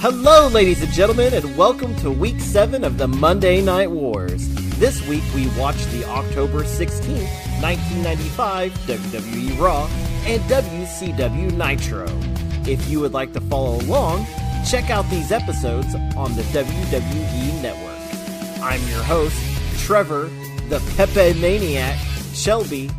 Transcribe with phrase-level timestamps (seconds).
[0.00, 4.48] Hello, ladies and gentlemen, and welcome to week 7 of the Monday Night Wars.
[4.78, 7.28] This week we watched the October 16th,
[7.60, 9.86] 1995 WWE Raw
[10.24, 12.06] and WCW Nitro.
[12.66, 14.24] If you would like to follow along,
[14.66, 18.62] check out these episodes on the WWE Network.
[18.62, 19.38] I'm your host,
[19.80, 20.30] Trevor,
[20.70, 21.98] the Pepe Maniac,
[22.32, 22.90] Shelby,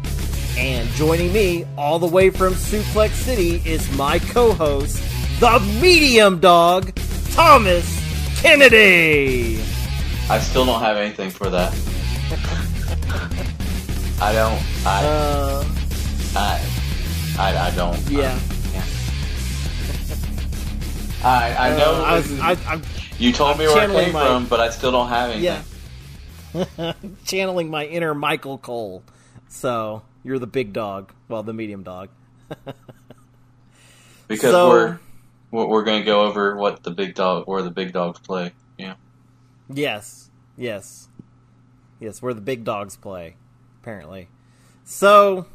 [0.56, 5.04] and joining me all the way from Suplex City is my co host,
[5.42, 6.94] the medium dog,
[7.32, 7.86] Thomas
[8.42, 9.60] Kennedy.
[10.30, 11.74] I still don't have anything for that.
[14.22, 14.62] I don't.
[14.86, 15.06] I.
[15.06, 15.66] Uh,
[16.36, 16.62] I.
[17.40, 17.98] I, I don't.
[18.10, 18.40] yeah.
[18.74, 18.86] yeah.
[21.24, 21.96] I I know.
[21.96, 22.82] Uh, I was, I, I'm
[23.18, 25.32] you told me I'm where it channeling came my- from, but I still don't have
[25.32, 25.64] anything.
[26.54, 26.94] yeah.
[27.26, 29.04] channeling my inner Michael Cole.
[29.50, 32.10] So you're the big dog, well, the medium dog.
[34.28, 35.00] Because So- we're
[35.52, 38.54] we're, going to go over what the big dog where the big dogs play.
[38.78, 38.96] Yeah.
[39.70, 41.10] Yes, yes,
[42.00, 42.22] yes.
[42.22, 43.36] Where the big dogs play,
[43.82, 44.30] apparently.
[44.84, 45.46] So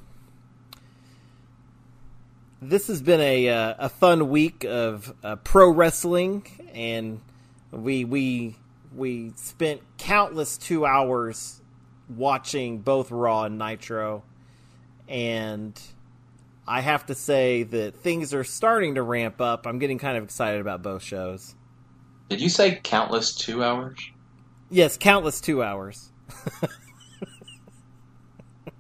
[2.61, 7.21] this has been a uh, a fun week of uh, pro wrestling, and
[7.71, 8.57] we we
[8.95, 11.61] we spent countless two hours
[12.09, 14.23] watching both Raw and Nitro,
[15.09, 15.81] and
[16.69, 19.67] I have to say that things are starting to ramp up.
[19.67, 21.55] I'm getting kind of excited about both shows.
[22.29, 23.99] Did you say countless two hours?
[24.69, 26.11] Yes, countless two hours.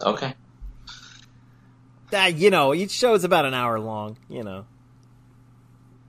[0.05, 0.35] Okay.
[2.13, 4.19] Uh, you know, each show is about an hour long.
[4.29, 4.67] You know,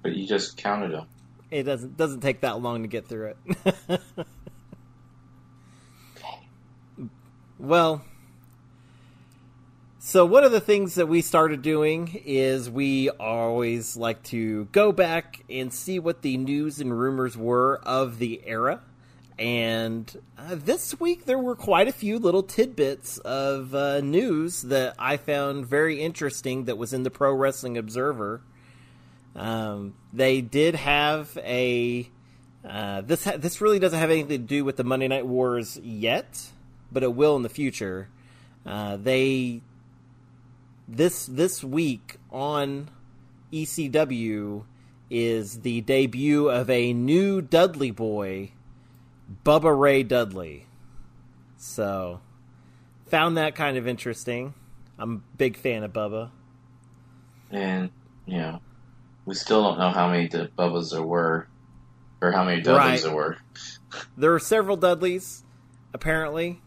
[0.01, 1.07] But you just counted them.
[1.51, 3.33] it doesn't doesn't take that long to get through
[3.87, 4.01] it.
[6.17, 7.07] Okay.
[7.59, 8.01] Well,
[10.07, 14.93] so one of the things that we started doing is we always like to go
[14.93, 18.79] back and see what the news and rumors were of the era.
[19.37, 24.95] And uh, this week there were quite a few little tidbits of uh, news that
[24.97, 28.39] I found very interesting that was in the Pro Wrestling Observer.
[29.35, 32.09] Um, they did have a
[32.63, 35.77] uh, this ha- this really doesn't have anything to do with the Monday Night Wars
[35.83, 36.47] yet,
[36.93, 38.07] but it will in the future.
[38.65, 39.61] Uh, they
[40.87, 42.89] this this week on
[43.51, 44.63] ECW
[45.09, 48.51] is the debut of a new Dudley boy,
[49.45, 50.65] Bubba Ray Dudley.
[51.57, 52.19] So,
[53.07, 54.53] found that kind of interesting.
[54.99, 56.29] I'm a big fan of Bubba.
[57.51, 57.89] And
[58.25, 58.61] you know,
[59.25, 61.47] we still don't know how many D- Bubbas there were,
[62.21, 63.01] or how many Dudleys Right.
[63.03, 63.37] there were.
[64.17, 65.43] There are several Dudleys,
[65.93, 66.61] apparently.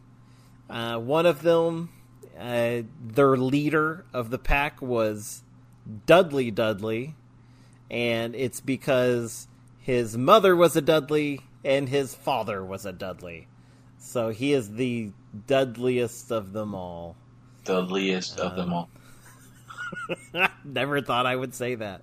[0.71, 1.91] Uh, one of them,
[2.41, 5.43] uh, their leader of the pack was
[6.07, 7.15] Dudley Dudley,
[7.91, 13.47] and it's because his mother was a Dudley and his father was a Dudley.
[13.99, 15.11] So he is the
[15.47, 17.17] Dudleyest of them all.
[17.65, 18.89] Dudleyest of them all.
[20.65, 22.03] Never thought I would say that.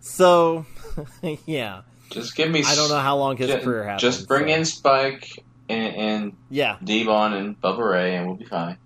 [0.00, 0.66] So,
[1.46, 1.82] yeah.
[2.10, 2.62] Just give me.
[2.66, 4.00] I don't know how long his ju- career happened.
[4.00, 6.76] Just bring so- in Spike and, and Yeah.
[6.82, 8.78] Devon and Bubba Ray, and we'll be fine.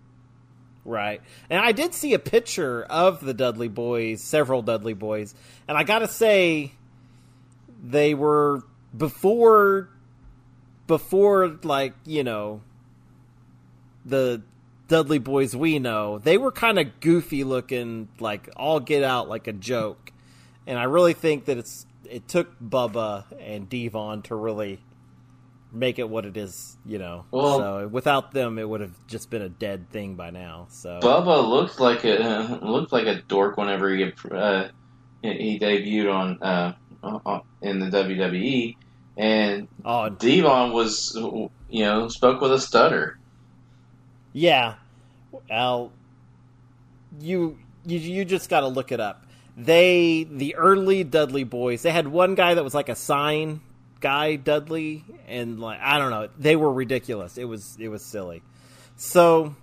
[0.84, 1.20] Right.
[1.48, 5.34] And I did see a picture of the Dudley boys, several Dudley boys,
[5.68, 6.72] and I got to say
[7.82, 8.62] they were
[8.96, 9.88] before
[10.86, 12.62] before like, you know,
[14.04, 14.42] the
[14.88, 16.18] Dudley boys we know.
[16.18, 20.12] They were kind of goofy looking, like all get out like a joke.
[20.66, 24.80] And I really think that it's it took Bubba and Devon to really
[25.72, 27.24] make it what it is, you know.
[27.30, 30.66] Well- so without them, it would have just been a dead thing by now.
[30.70, 34.68] So Bubba looked like a looked like a dork whenever he uh,
[35.22, 36.72] he debuted on uh,
[37.02, 38.76] on- in the WWE,
[39.16, 43.18] and oh Devon was you know spoke with a stutter.
[44.32, 44.74] yeah,
[45.50, 45.92] Al,
[47.20, 49.24] you you you just got to look it up.
[49.56, 51.82] They the early Dudley boys.
[51.82, 53.60] They had one guy that was like a sign
[54.02, 56.28] guy, Dudley, and like I don't know.
[56.38, 57.38] They were ridiculous.
[57.38, 58.42] It was it was silly.
[58.96, 59.54] So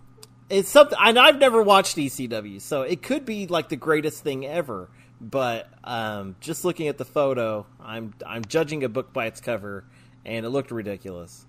[0.49, 0.97] it's something.
[0.99, 4.89] And I've never watched ECW, so it could be like the greatest thing ever.
[5.21, 9.83] But um, just looking at the photo, I'm I'm judging a book by its cover,
[10.25, 11.45] and it looked ridiculous.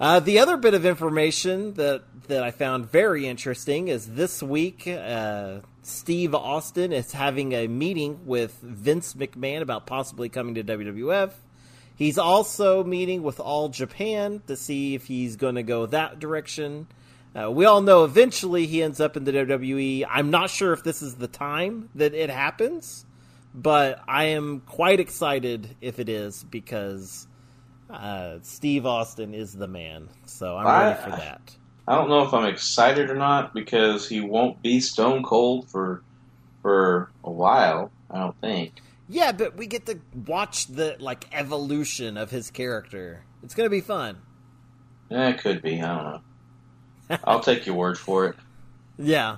[0.00, 4.86] Uh, the other bit of information that that I found very interesting is this week,
[4.86, 11.32] uh, Steve Austin is having a meeting with Vince McMahon about possibly coming to WWF.
[11.96, 16.88] He's also meeting with All Japan to see if he's going to go that direction.
[17.36, 20.04] Uh, we all know eventually he ends up in the WWE.
[20.08, 23.06] I'm not sure if this is the time that it happens,
[23.54, 27.26] but I am quite excited if it is because
[27.90, 30.08] uh, Steve Austin is the man.
[30.26, 31.56] So I'm I- ready for that.
[31.86, 36.02] I don't know if I'm excited or not because he won't be Stone Cold for
[36.62, 37.90] for a while.
[38.10, 38.80] I don't think.
[39.14, 43.22] Yeah, but we get to watch the like evolution of his character.
[43.44, 44.18] It's gonna be fun.
[45.08, 45.80] Yeah, it could be.
[45.80, 46.04] I don't
[47.10, 47.18] know.
[47.22, 48.36] I'll take your word for it.
[48.98, 49.36] Yeah.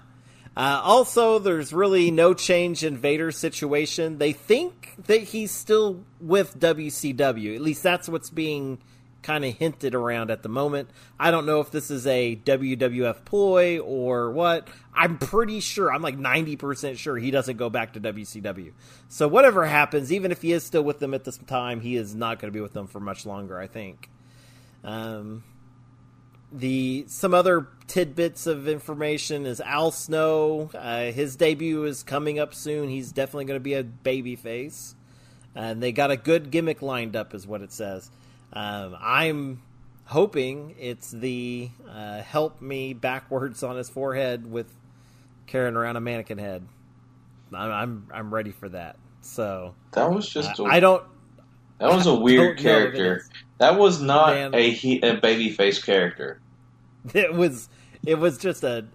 [0.56, 4.17] Uh, also, there's really no change in Vader's situation.
[4.17, 7.55] They think that he's still with WCW.
[7.55, 8.79] At least that's what's being
[9.26, 10.88] kind of hinted around at the moment.
[11.19, 14.69] I don't know if this is a WWF ploy or what.
[14.94, 18.73] I'm pretty sure, I'm like 90% sure he doesn't go back to WCW.
[19.08, 22.14] So, whatever happens, even if he is still with them at this time, he is
[22.14, 24.08] not going to be with them for much longer, I think.
[24.84, 25.43] Um,
[26.52, 30.70] the some other tidbits of information is Al Snow.
[30.72, 32.88] Uh, his debut is coming up soon.
[32.88, 34.94] He's definitely going to be a baby face,
[35.56, 38.08] and they got a good gimmick lined up, is what it says.
[38.56, 39.62] Um, I'm
[40.06, 44.73] hoping it's the uh, help me backwards on his forehead with
[45.47, 46.67] carrying around a mannequin head.
[47.53, 48.97] I'm I'm, I'm ready for that.
[49.20, 50.58] So That was just.
[50.58, 51.05] uh, a I don't
[51.79, 53.26] That was a weird know if it character.
[53.58, 54.55] That was not Man.
[54.55, 56.41] a he, a babyface character.
[57.14, 57.69] it was
[58.05, 58.87] it was just a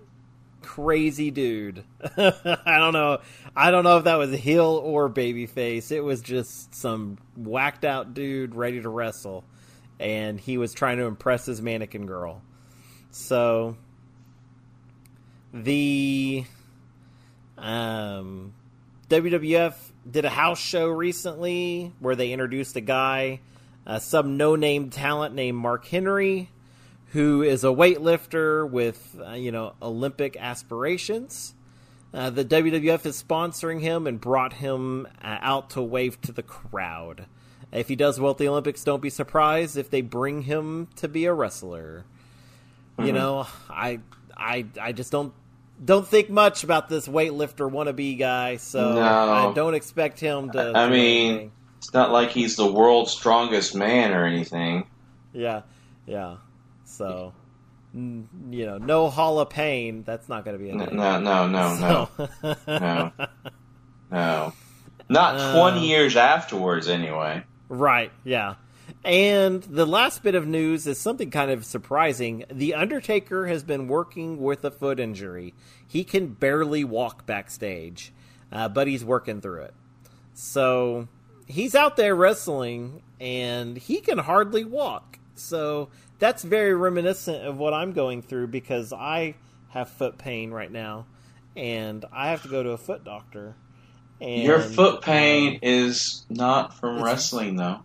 [0.62, 1.84] crazy dude.
[2.18, 3.20] I don't know.
[3.56, 5.92] I don't know if that was heel or babyface.
[5.92, 9.44] It was just some whacked out dude ready to wrestle,
[10.02, 12.42] and he was trying to impress his mannequin girl.
[13.12, 13.78] So
[15.54, 16.46] the
[17.58, 18.54] um,
[19.10, 19.76] WWF
[20.10, 23.42] did a house show recently where they introduced a guy,
[23.86, 26.50] uh, some no name talent named Mark Henry,
[27.08, 31.54] who is a weightlifter with uh, you know Olympic aspirations.
[32.14, 36.44] Uh, the WWF is sponsoring him and brought him uh, out to wave to the
[36.44, 37.26] crowd.
[37.72, 41.08] If he does well at the Olympics, don't be surprised if they bring him to
[41.08, 42.04] be a wrestler.
[43.00, 44.00] You know, I
[44.38, 45.34] I I just don't
[45.84, 49.02] don't think much about this weightlifter wannabe guy, so No.
[49.02, 50.74] I don't expect him to.
[50.76, 51.52] I mean- anything.
[51.78, 54.86] It's not like he's the world's strongest man or anything.
[55.34, 55.62] yeah,
[56.06, 56.36] yeah.
[56.84, 57.34] So,
[57.96, 58.28] you
[58.68, 60.04] know, no Hall of Pain.
[60.04, 63.12] That's not going to be a No, no, no, no, no, So- no.
[64.12, 64.54] no.
[65.10, 65.54] Not Uh.
[65.56, 67.44] 20 years afterwards, anyway.
[67.72, 68.56] Right, yeah.
[69.06, 72.44] And the last bit of news is something kind of surprising.
[72.52, 75.54] The Undertaker has been working with a foot injury.
[75.88, 78.12] He can barely walk backstage,
[78.52, 79.74] uh, but he's working through it.
[80.34, 81.08] So
[81.48, 85.18] he's out there wrestling, and he can hardly walk.
[85.36, 85.88] So
[86.20, 89.36] that's very reminiscent of what I'm going through because I
[89.70, 91.06] have foot pain right now,
[91.56, 93.56] and I have to go to a foot doctor.
[94.22, 97.80] And, Your foot pain um, is not from wrestling, though.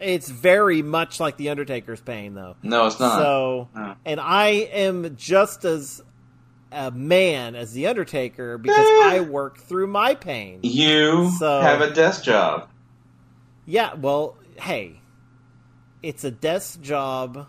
[0.00, 2.56] it's very much like the Undertaker's pain, though.
[2.62, 3.18] No, it's not.
[3.18, 3.94] So, No.
[4.06, 6.02] and I am just as
[6.72, 9.16] a man as the Undertaker because Eh.
[9.16, 10.60] I work through my pain.
[10.62, 12.68] you So- have a desk job.
[13.66, 15.00] Yeah, well, hey,
[16.02, 17.46] it's a desk job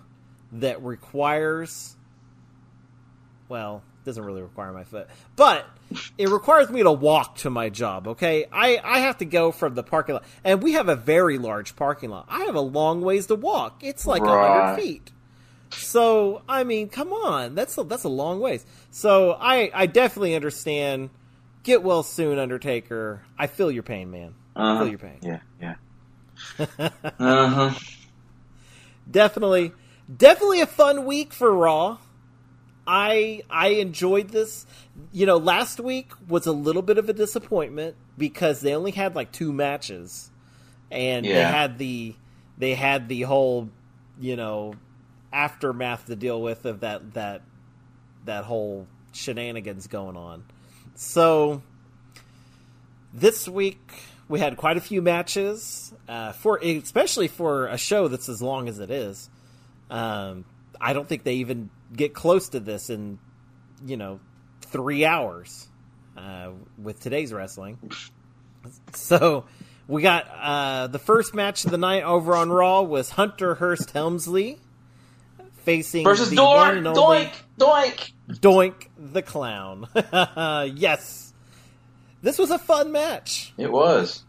[0.52, 1.96] that requires,
[3.50, 5.68] well, doesn't really require my foot, but
[6.18, 8.08] it requires me to walk to my job.
[8.08, 11.38] Okay, I I have to go from the parking lot, and we have a very
[11.38, 12.26] large parking lot.
[12.30, 13.84] I have a long ways to walk.
[13.84, 14.40] It's like a Right.
[14.42, 15.12] hundred feet.
[15.76, 18.66] So I mean, come on, that's a, that's a long ways.
[18.90, 21.12] So I I definitely understand.
[21.64, 23.22] Get well soon, Undertaker.
[23.38, 24.34] I feel your pain, man.
[24.56, 24.80] I Uh-huh.
[24.80, 25.20] feel your pain.
[25.22, 25.76] Yeah, yeah.
[27.20, 27.72] uh huh.
[29.10, 29.74] definitely
[30.16, 31.98] definitely a fun week for raw
[32.88, 34.66] i i enjoyed this.
[35.12, 39.16] You know last week was a little bit of a disappointment because they only had
[39.16, 40.32] like two matches.
[40.90, 42.16] And they had the
[42.58, 43.70] they had the whole
[44.20, 44.74] you know
[45.34, 47.42] aftermath to deal with of that that
[48.26, 50.46] that whole shenanigans going on.
[50.96, 51.62] So
[53.14, 58.30] this week we had quite a few matches uh, for especially for a show that's
[58.30, 59.30] as long as it is.
[59.90, 60.46] Um,
[60.80, 63.20] I don't think they even get close to this in
[63.86, 64.20] you know
[64.62, 65.68] three hours
[66.18, 67.78] uh, with today's wrestling.
[68.94, 69.46] So
[69.88, 73.92] we got uh, the first match of the night over on Raw was Hunter Hearst
[73.92, 74.58] Helmsley
[75.64, 78.12] facing Versus Doink, Doink, Doink.
[78.30, 79.88] Doink the Clown.
[80.76, 81.34] yes,
[82.22, 83.54] this was a fun match.
[83.58, 84.24] It was.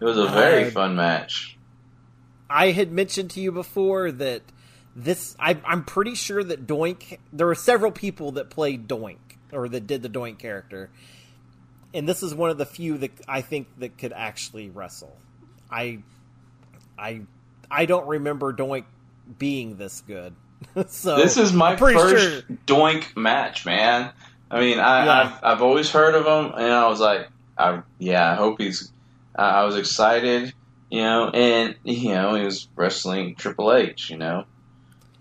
[0.00, 1.56] It was a very Uh, fun match.
[2.50, 4.42] I had mentioned to you before that
[4.96, 7.18] this I, I'm pretty sure that Doink.
[7.32, 9.18] There were several people that played Doink
[9.52, 10.90] or that did the Doink character,
[11.92, 15.16] and this is one of the few that I think that could actually wrestle.
[15.70, 16.00] I,
[16.98, 17.22] I,
[17.70, 18.84] I don't remember Doink
[19.38, 20.34] being this good.
[20.88, 24.12] so this is my first sure- Doink match, man.
[24.50, 25.12] I mean, I, Yeah.
[25.42, 28.92] I've I've always heard of him, and I was like, I, yeah, I hope he's.
[29.36, 30.52] Uh, I was excited,
[30.90, 34.44] you know, and you know he was wrestling Triple H, you know,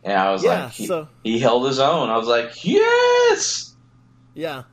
[0.04, 2.10] and I was Yeah, like, he, so- he held his own.
[2.10, 3.76] I was like, yes,
[4.34, 4.64] Yeah.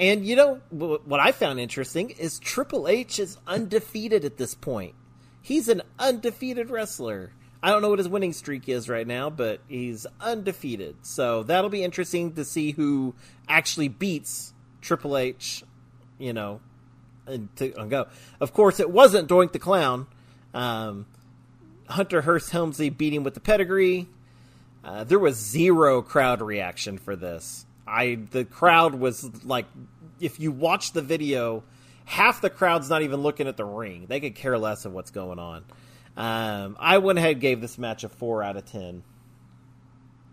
[0.00, 4.94] And you know what I found interesting is Triple H is undefeated at this point.
[5.42, 7.32] He's an undefeated wrestler.
[7.64, 10.94] I don't know what his winning streak is right now, but he's undefeated.
[11.02, 13.16] So that'll be interesting to see who
[13.48, 15.64] actually beats Triple H,
[16.18, 16.60] you know,
[17.26, 18.06] and to go.
[18.40, 20.06] Of course, it wasn't Doink the Clown.
[20.54, 21.06] Um,
[21.88, 24.06] Hunter Hearst Helmsley beating with the pedigree.
[24.88, 27.66] Uh, there was zero crowd reaction for this.
[27.86, 29.66] I the crowd was like,
[30.18, 31.62] if you watch the video,
[32.06, 34.06] half the crowd's not even looking at the ring.
[34.08, 35.64] They could care less of what's going on.
[36.16, 39.02] Um, I went ahead and gave this match a four out of ten.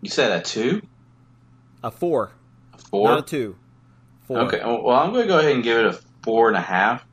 [0.02, 0.82] you said a two,
[1.84, 2.32] A four,
[2.74, 3.10] a four.
[3.10, 3.58] not a two.
[4.28, 4.40] Four.
[4.40, 7.06] Okay, well, I'm going to go ahead and give it a four and a half.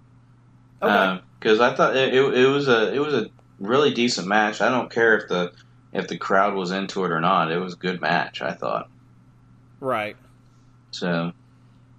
[0.80, 1.20] Okay.
[1.38, 3.26] because I thought it, it, it was a it was a
[3.58, 4.60] really decent match.
[4.60, 5.52] I don't care if the
[5.92, 7.52] if the crowd was into it or not.
[7.52, 8.42] It was a good match.
[8.42, 8.90] I thought
[9.80, 10.16] right.
[10.92, 11.32] so.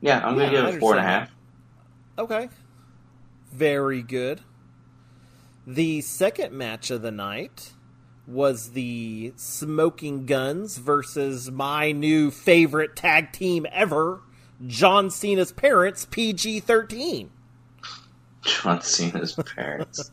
[0.02, 1.32] Yeah, I'm Yeah, going to give it a four and a half.
[2.18, 2.50] Okay.
[3.52, 4.42] Very good.
[5.66, 7.74] The second match of the night
[8.28, 14.22] was the Smoking Gunns versus my new favorite tag team ever,
[14.66, 17.30] John Cena's parents, PG 13.
[18.44, 20.12] John Cena's parents.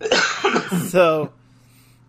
[0.90, 1.32] so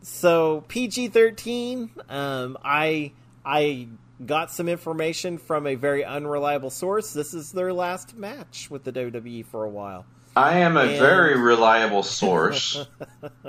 [0.09, 1.89] so PG thirteen.
[2.09, 3.11] Um, I
[3.45, 3.87] I
[4.25, 7.13] got some information from a very unreliable source.
[7.13, 10.05] This is their last match with the WWE for a while.
[10.35, 12.85] I am a And- very reliable source,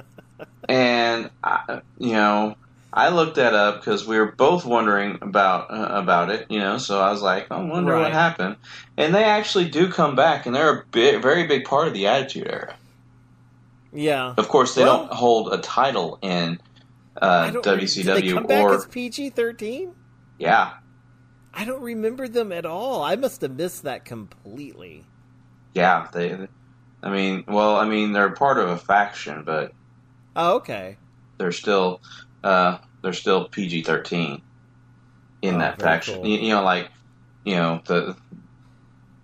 [0.68, 2.56] and I, you know
[2.92, 6.46] I looked that up because we were both wondering about uh, about it.
[6.50, 8.02] You know, so I was like, I wonder Right.
[8.02, 8.56] what happened.
[8.96, 12.06] And they actually do come back, and they're a big, very big part of the
[12.06, 12.74] Attitude Era.
[13.92, 16.60] Yeah, Of course, they Well- don't hold a title in
[17.20, 19.94] uh, WCW or PG thirteen?
[20.38, 20.74] yeah,
[21.52, 23.02] I don't remember them at all.
[23.02, 25.04] I must have missed that completely.
[25.74, 26.06] yeah.
[26.12, 26.46] They,
[27.02, 29.72] I mean, well, I mean, they're part of a faction, but
[30.36, 30.96] Oh, okay.
[31.38, 32.00] they're still
[32.44, 34.42] uh, they're still PG thirteen
[35.42, 36.16] in Oh, that faction.
[36.16, 36.26] cool.
[36.26, 36.90] You, you know, like
[37.44, 38.16] you know the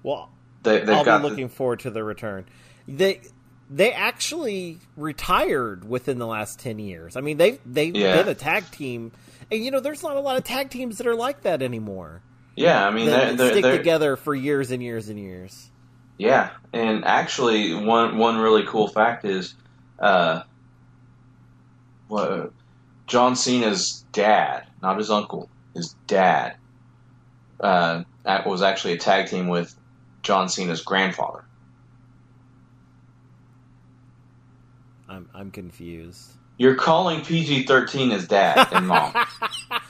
[0.02, 0.30] Well,
[0.64, 2.46] they, they've I'll got be the- looking forward to the return.
[2.88, 3.20] They
[3.70, 7.16] they actually retired within the last ten years.
[7.16, 8.16] I mean, they they've Yeah.
[8.16, 9.12] been a tag team,
[9.50, 12.22] and you know, there's not a lot of tag teams that are like that anymore.
[12.54, 12.86] yeah.
[12.86, 15.70] I mean, they're, stick they're- together for years and years and years.
[16.18, 19.54] Yeah, and actually, one one really cool fact is,
[19.98, 20.42] uh,
[22.08, 22.52] what
[23.06, 26.56] John Cena's dad, not his uncle, his dad,
[27.60, 28.04] uh,
[28.46, 29.74] was actually a tag team with
[30.22, 31.44] John Cena's grandfather.
[35.08, 36.32] I'm I'm confused.
[36.58, 39.12] You're calling PG thirteen his dad and mom.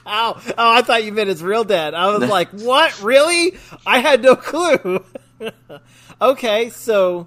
[0.08, 0.70] Oh, oh!
[0.72, 1.92] I thought you meant his real dad.
[1.92, 3.02] I was like, "What?
[3.02, 3.54] Really?
[3.84, 5.04] I had no clue."
[6.22, 7.26] okay, so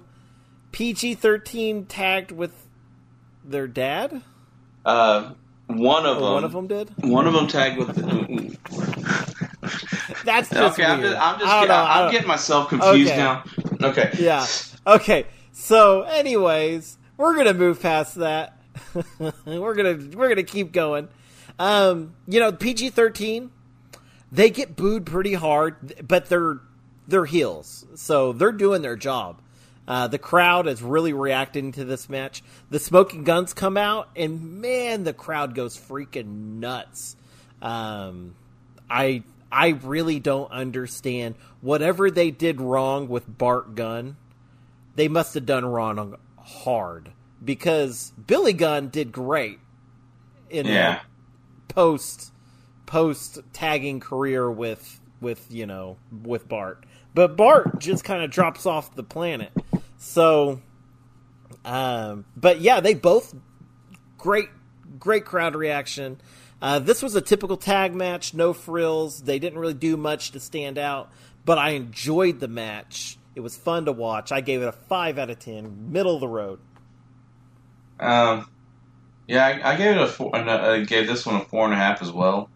[0.72, 2.52] PG thirteen tagged with
[3.44, 4.22] their dad.
[4.84, 5.32] Uh,
[5.66, 6.32] one of Or them.
[6.32, 6.90] one of them did.
[7.04, 7.94] One of them tagged with.
[10.24, 13.16] That's just okay, I'm just, I'm, just I don't know, I'm getting myself confused Okay.
[13.18, 13.44] now.
[13.82, 14.10] Okay.
[14.18, 14.46] Yeah.
[14.86, 15.26] Okay.
[15.52, 18.56] So, anyways, we're gonna move past that.
[19.44, 21.08] we're gonna we're gonna keep going.
[21.58, 23.50] Um, you know, PG thirteen,
[24.32, 26.60] they get booed pretty hard, but they're
[27.06, 29.42] they're heels, so they're doing their job.
[29.86, 32.42] Uh, the crowd is really reacting to this match.
[32.70, 37.16] The smoking Gunns come out, and man, the crowd goes freaking nuts.
[37.60, 38.34] Um,
[38.88, 44.16] I I really don't understand whatever they did wrong with Bart Gunn.
[44.94, 46.16] They must have done wrong
[46.50, 47.10] hard
[47.44, 49.58] because Billy Gunn did great
[50.48, 51.00] in Yeah.
[51.68, 52.32] post
[52.86, 58.66] post tagging career with with you know with Bart, but Bart just kind of drops
[58.66, 59.52] off the planet.
[59.98, 60.60] So,
[61.64, 63.34] um, but yeah, they both
[64.18, 64.48] great
[64.98, 66.20] great crowd reaction.
[66.62, 69.22] Uh, this was a typical tag match, no frills.
[69.22, 71.10] They didn't really do much to stand out,
[71.44, 73.16] but I enjoyed the match.
[73.40, 74.32] It was fun to watch.
[74.32, 76.58] I gave it a five out of ten, middle of the road.
[77.98, 78.50] Um,
[79.26, 80.36] yeah, I, I gave it a four.
[80.36, 82.50] I gave this one a four and a half as well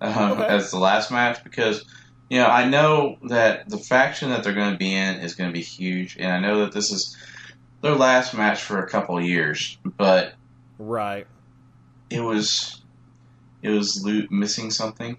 [0.00, 0.46] uh, Okay.
[0.46, 1.84] as the last match because
[2.30, 5.50] you know, I know that the faction that they're going to be in is going
[5.50, 7.14] to be huge, and I know that this is
[7.82, 10.32] their last match for a couple of years, but
[10.78, 11.26] right,
[12.08, 12.80] it was
[13.60, 15.18] it was lo- missing something.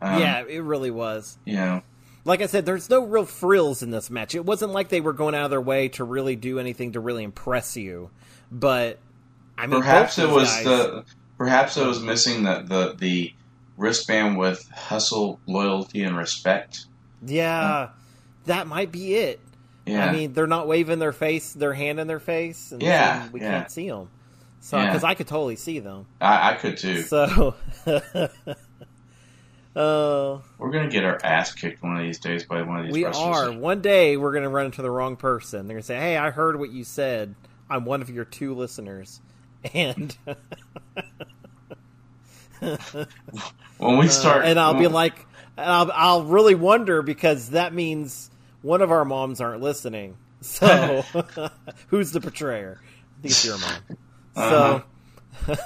[0.00, 1.38] Um, yeah, it really was.
[1.44, 1.82] you know,
[2.24, 4.34] Like I said, there's no real frills in this match.
[4.34, 7.00] It wasn't like they were going out of their way to really do anything to
[7.00, 8.10] really impress you.
[8.50, 8.98] But
[9.58, 11.04] I mean, perhaps it was guys- the
[11.36, 13.32] perhaps it was missing the, the the
[13.76, 16.86] wristband with hustle, loyalty, and respect.
[17.26, 17.90] yeah,
[18.46, 19.40] that might be it.
[19.84, 23.28] Yeah, I mean, they're not waving their face, their hand in their face, and Yeah,
[23.32, 23.50] we yeah.
[23.50, 24.08] can't see them.
[24.60, 24.86] So, Yeah.
[24.86, 26.06] because I could totally see them.
[26.22, 27.02] I, I could too.
[27.02, 27.54] So,
[29.76, 32.92] uh, We're gonna get our ass kicked one of these days by one of these
[32.92, 33.36] we wrestlers.
[33.36, 33.52] are.
[33.52, 35.66] One day, we're going to run into the wrong person.
[35.66, 37.34] They're going to say, "Hey, I heard what you said.
[37.68, 39.20] I'm one of your two listeners,"
[39.74, 40.16] and
[43.78, 45.26] When we start, Uh, and I'll be like,
[45.56, 48.30] and I'll I'll really wonder because that means
[48.62, 50.16] one of our moms aren't listening.
[50.44, 51.02] So,
[51.88, 52.78] who's the betrayer?
[52.82, 54.82] I think it's your mom.
[55.46, 55.56] So,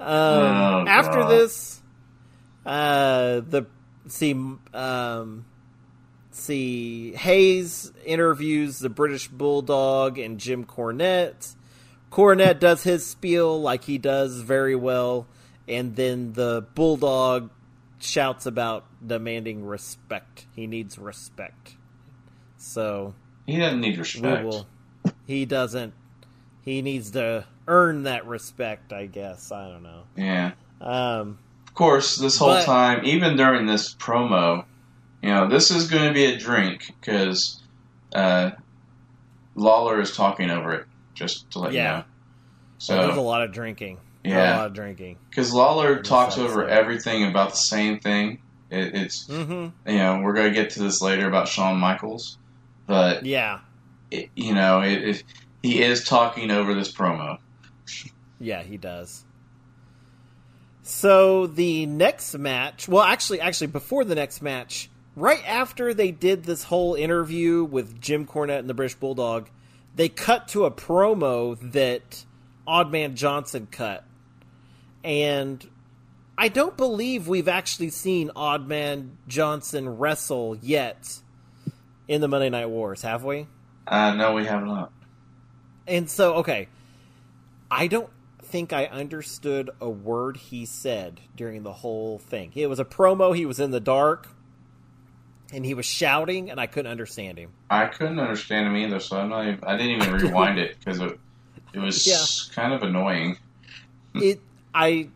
[0.00, 1.82] um, Oh, after this,
[2.64, 3.66] uh, the
[4.08, 4.34] see
[4.74, 5.44] um,
[6.30, 11.54] see Hayes interviews the British Bulldog and Jim Cornette.
[12.10, 15.26] Cornette does his spiel like he does very well,
[15.68, 17.50] and then the Bulldog
[18.00, 20.46] shouts about demanding respect.
[20.54, 21.76] He needs respect.
[22.56, 23.14] So
[23.46, 24.44] he doesn't need respect.
[24.44, 24.66] will.
[25.26, 25.94] He doesn't.
[26.62, 28.92] He needs to earn that respect.
[28.92, 30.02] I guess I don't know.
[30.16, 30.52] Yeah.
[30.80, 34.64] Um, Of course, this whole But- time, even during this promo,
[35.22, 37.60] you know, this is going to be a drink because
[38.14, 38.50] uh,
[39.54, 40.86] Lawler is talking over it.
[41.14, 41.90] Just to let Yeah.
[41.90, 42.04] you know.
[42.78, 43.98] so there's a lot of drinking.
[44.24, 44.56] Yeah.
[44.56, 45.16] a lot of drinking.
[45.30, 46.78] because Lawler talks over episode.
[46.78, 48.40] everything about the same thing.
[48.70, 49.88] It, it's Mm-hmm.
[49.90, 52.36] you know we're going to get to this later about Shawn Michaels,
[52.86, 53.60] but Yeah,
[54.10, 55.24] it, you know it, it,
[55.62, 57.38] he is talking over this promo.
[58.38, 59.24] Yeah, he does.
[60.82, 66.44] So the next match, well, actually, actually, before the next match, right after they did
[66.44, 69.48] this whole interview with Jim Cornette and the British Bulldog,
[69.94, 72.24] they cut to a promo that
[72.66, 74.04] Ahmed Johnson cut,
[75.04, 75.68] and
[76.38, 81.18] I don't believe we've actually seen Ahmed Johnson wrestle yet
[82.08, 83.46] in the Monday Night Wars, have we?
[83.86, 84.92] Uh, no, we have not.
[85.86, 86.68] And so, okay,
[87.70, 88.10] I don't
[88.42, 92.52] think I understood a word he said during the whole thing.
[92.54, 93.34] It was a promo.
[93.36, 94.28] He was in the dark,
[95.52, 97.50] and he was shouting, and I couldn't understand him.
[97.70, 99.46] I couldn't understand him either, so I'm not.
[99.46, 101.18] Even, I didn't even rewind it because it,
[101.72, 102.24] it was Yeah.
[102.54, 103.38] kind of annoying.
[104.14, 104.40] It,
[104.74, 105.08] I,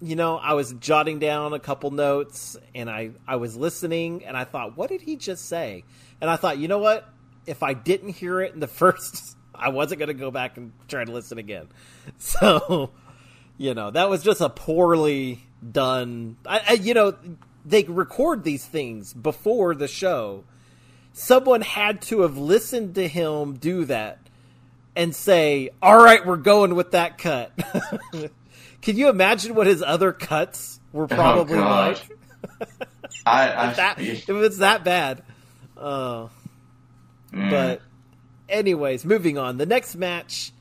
[0.00, 4.36] you know, I was jotting down a couple notes, and I, I was listening, and
[4.36, 5.82] I thought, what did he just say?
[6.20, 7.08] And I thought, you know what?
[7.46, 10.72] If I didn't hear it in the first, I wasn't going to go back and
[10.88, 11.68] try to listen again.
[12.18, 12.90] So,
[13.56, 15.40] you know, that was just a poorly
[15.72, 16.36] done.
[16.46, 17.14] I, I, you know,
[17.64, 20.44] they record these things before the show.
[21.12, 24.18] Someone had to have listened to him do that
[24.96, 27.52] and say, "All right, we're going with that cut."
[28.82, 32.00] Can you imagine what his other cuts were probably God.
[32.50, 32.68] like?
[33.26, 35.22] I, I That if it's that bad.
[35.76, 36.28] Uh,
[37.32, 37.50] yeah.
[37.50, 37.82] but
[38.54, 39.58] anyways, moving on.
[39.58, 40.52] The next match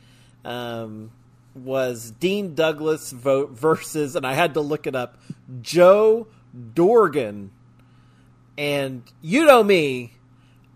[0.44, 1.12] um,
[1.56, 5.18] was Dean Douglas vote versus, and I had to look it up,
[5.62, 6.28] Joe
[6.74, 7.52] Dorgan.
[8.58, 10.14] And you know me,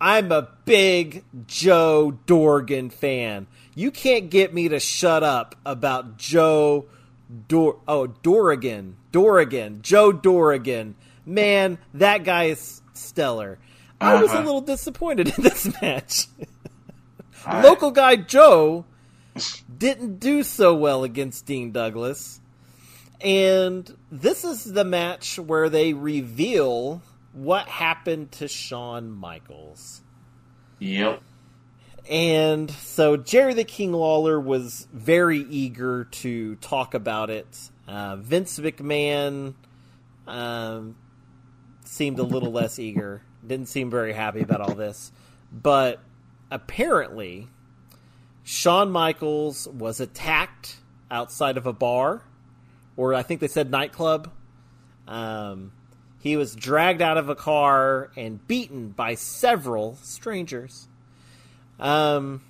[0.01, 3.47] I'm a big Joe Dorgan fan.
[3.75, 6.85] You can't get me to shut up about Joe
[7.47, 8.95] Dor oh Dorgan.
[9.11, 9.81] Dorgan.
[9.81, 10.95] Joe Dorgan.
[11.25, 13.59] Man, that guy is stellar.
[13.99, 14.43] I was a Uh-huh.
[14.45, 16.27] little disappointed in this match.
[17.53, 18.85] Local guy Joe
[19.77, 22.41] didn't do so well against Dean Douglas.
[23.21, 27.01] And this is the match where they reveal
[27.33, 30.01] what happened to Shawn Michaels.
[30.79, 31.21] Yep.
[32.09, 37.69] And so Jerry the King Lawler was very eager to talk about it.
[37.87, 39.55] Uh, Vince McMahon
[40.27, 40.95] um,
[41.83, 43.21] seemed a little less eager.
[43.45, 45.11] Didn't seem very happy about all this.
[45.51, 45.99] But
[46.51, 47.47] apparently,
[48.43, 50.77] Shawn Michaels was attacked
[51.09, 52.21] outside of a bar,
[52.95, 54.31] or I think they said nightclub.
[55.07, 55.71] Um,
[56.19, 60.87] he was dragged out of a car and beaten by several strangers.
[61.79, 62.41] Um,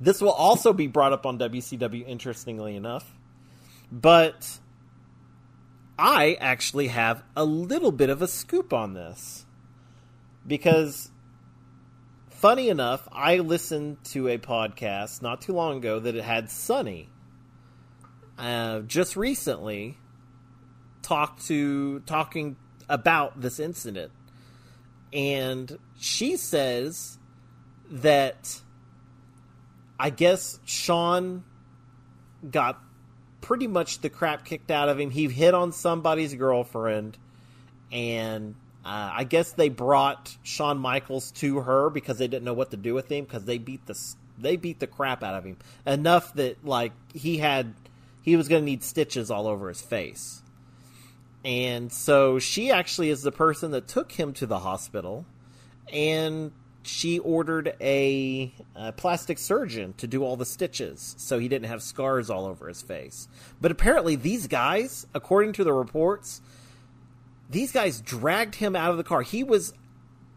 [0.00, 3.14] this will also be brought up on WCW, interestingly enough.
[3.92, 4.58] But
[5.96, 9.46] I actually have a little bit of a scoop on this
[10.44, 11.11] because
[12.42, 17.08] funny enough, I listened to a podcast not too long ago that it had Sunny.
[18.36, 19.96] Uh, just recently,
[21.02, 22.56] talked to talking
[22.88, 24.10] about this incident,
[25.12, 27.16] and she says
[27.88, 28.60] that
[30.00, 31.44] I guess Shawn
[32.50, 32.82] got
[33.40, 35.10] pretty much the crap kicked out of him.
[35.12, 37.16] He hit on somebody's girlfriend,
[37.92, 42.70] and uh, I guess they brought Shawn Michaels to her because they didn't know what
[42.72, 43.98] to do with him because they beat the
[44.38, 47.74] they beat the crap out of him enough that like he had
[48.22, 50.42] he was going to need stitches all over his face.
[51.44, 55.26] And so she actually is the person that took him to the hospital
[55.92, 56.52] and
[56.84, 61.82] she ordered a, a, plastic surgeon to do all the stitches so he didn't have
[61.82, 63.28] scars all over his face.
[63.60, 66.40] But apparently, these guys, according to the reports,
[67.52, 69.22] these guys dragged him out of the car.
[69.22, 69.72] He was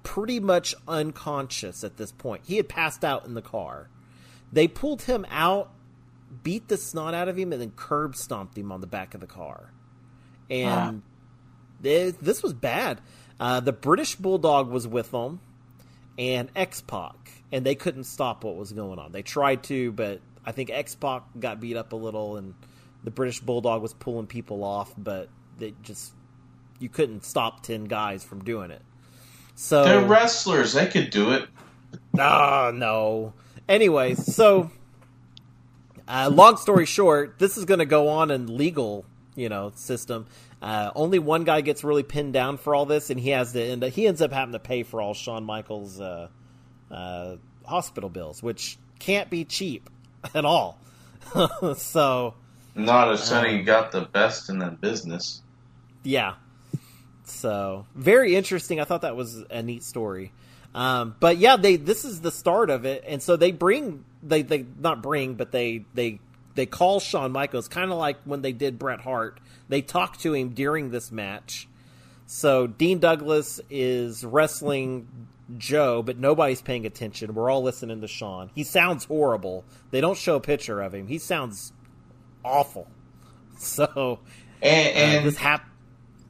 [0.04, 2.43] pretty much unconscious at this point.
[2.45, 3.89] He had passed out in the car.
[4.51, 5.71] They pulled him out,
[6.43, 9.21] beat the snot out of him, and then curb stomped him on the back of
[9.21, 9.71] the car.
[10.49, 11.01] And
[11.82, 13.01] this was bad.
[13.39, 15.39] Uh, the British Bulldog was with them
[16.17, 19.12] and X Pac, and they couldn't stop what was going on.
[19.12, 22.54] They tried to, but I think X Pac got beat up a little, and
[23.04, 26.13] the British Bulldog was pulling people off, but they just
[26.80, 28.82] you couldn't stop ten guys from doing it.
[29.56, 31.48] So they're wrestlers; they could do it.
[32.20, 33.34] Ah, no.
[33.68, 34.70] Anyways, so
[36.08, 40.28] uh, long story short, this is going to go on in legal, you know, system.
[40.62, 43.62] Uh, only one guy gets really pinned down for all this, and he has to
[43.62, 43.84] end.
[43.84, 46.28] Up, he ends up having to pay for all Shawn Michaels' uh,
[46.92, 47.36] uh,
[47.66, 49.90] hospital bills, which can't be cheap
[50.36, 50.80] at all.
[51.76, 52.36] so,
[52.76, 55.42] not as Sunny um, got the best in the business.
[56.04, 56.36] Yeah.
[57.26, 58.80] So very interesting.
[58.80, 60.32] I thought that was a neat story.
[60.74, 64.42] Um, but yeah, they this is the start of it, and so they bring they
[64.42, 66.20] they not bring, but they they
[66.56, 70.34] they call Shawn Michaels kind of like when they did Bret Hart they talk to
[70.34, 71.68] him during this match.
[72.28, 75.08] So Dean Douglas is wrestling
[75.58, 77.36] Joe, but nobody's paying attention.
[77.36, 78.50] We're all listening to Shawn.
[78.56, 79.64] He sounds horrible.
[79.92, 81.08] They don't show a picture of him.
[81.08, 81.74] He sounds
[82.44, 82.88] awful.
[83.58, 84.20] So
[84.62, 85.70] and, and uh, this hap-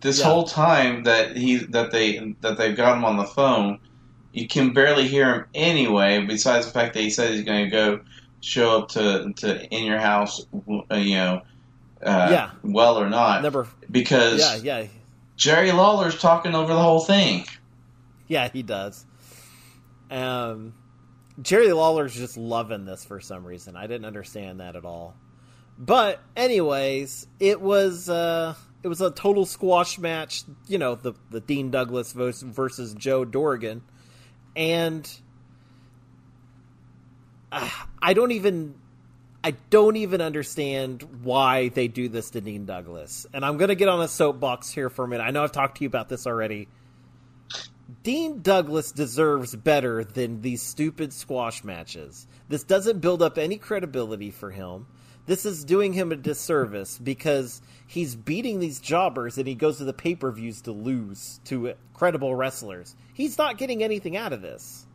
[0.01, 0.25] this yeah.
[0.25, 3.79] whole time that he that they that they've got him on the phone,
[4.33, 6.25] you can barely hear him anyway.
[6.25, 7.99] Besides the fact that he said he's going to go
[8.41, 11.41] show up to to in your house, you know,
[12.03, 12.51] uh, yeah.
[12.63, 13.41] well or not.
[13.41, 14.87] Never because yeah, yeah.
[15.37, 17.45] Jerry Lawler's talking over the whole thing.
[18.27, 19.05] Yeah, he does.
[20.09, 20.73] Um,
[21.41, 23.75] Jerry Lawler's just loving this for some reason.
[23.75, 25.15] I didn't understand that at all.
[25.77, 30.43] But anyways, it was uh, it was a total squash match.
[30.67, 33.81] You know, the the Dean Douglas versus Joe Dorgan,
[34.55, 35.11] and
[37.51, 37.67] uh,
[37.99, 38.75] I don't even
[39.43, 43.25] I don't even understand why they do this to Dean Douglas.
[43.33, 45.23] And I'm going to get on a soapbox here for a minute.
[45.23, 46.67] I know I've talked to you about this already.
[48.03, 52.27] Dean Douglas deserves better than these stupid squash matches.
[52.49, 54.85] This doesn't build up any credibility for him.
[55.25, 59.85] This is doing him a disservice because he's beating these jobbers and he goes to
[59.85, 62.95] the pay per views to lose to credible wrestlers.
[63.13, 64.85] He's not getting anything out of this.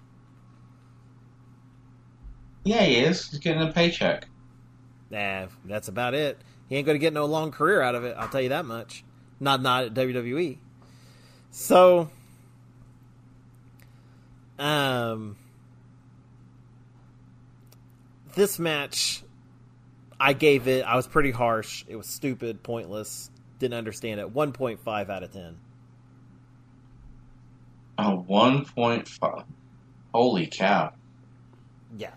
[2.64, 3.30] Yeah, he is.
[3.30, 4.28] He's getting a paycheck.
[5.10, 6.38] Nah, that's about it.
[6.68, 8.14] He ain't going to get no long career out of it.
[8.18, 9.04] I'll tell you that much.
[9.40, 10.58] Not not at WWE.
[11.50, 12.10] So,
[14.58, 15.36] um,
[18.34, 19.24] this match,
[20.20, 20.84] I gave it.
[20.84, 21.84] I was pretty harsh.
[21.88, 23.30] It was stupid, pointless.
[23.58, 24.30] Didn't understand it.
[24.30, 25.56] One point five out of ten.
[27.98, 29.44] A one point five.
[30.14, 30.92] Holy cow!
[31.96, 32.10] Yeah.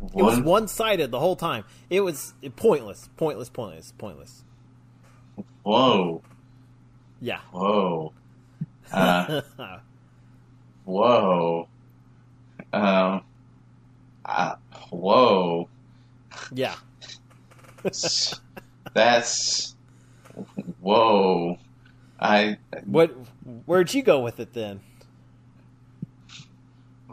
[0.00, 1.64] It was one sided the whole time.
[1.90, 4.44] It was pointless, pointless, pointless, pointless.
[5.64, 6.22] Whoa.
[7.20, 7.40] Yeah.
[7.52, 8.12] Whoa.
[8.90, 9.42] Uh,
[10.84, 11.68] whoa.
[12.72, 13.22] Um.
[14.24, 14.54] Uh,
[14.88, 15.68] whoa.
[16.54, 16.74] Yeah.
[18.94, 19.74] That's.
[20.80, 21.58] Whoa.
[22.20, 22.58] I.
[22.84, 23.10] What?
[23.66, 24.80] Where'd you go with it then?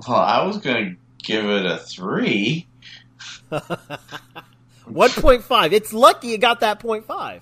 [0.07, 2.67] Well, I was gonna give it a three.
[3.51, 5.71] 1.5.
[5.71, 7.41] It's lucky you got that 0.5.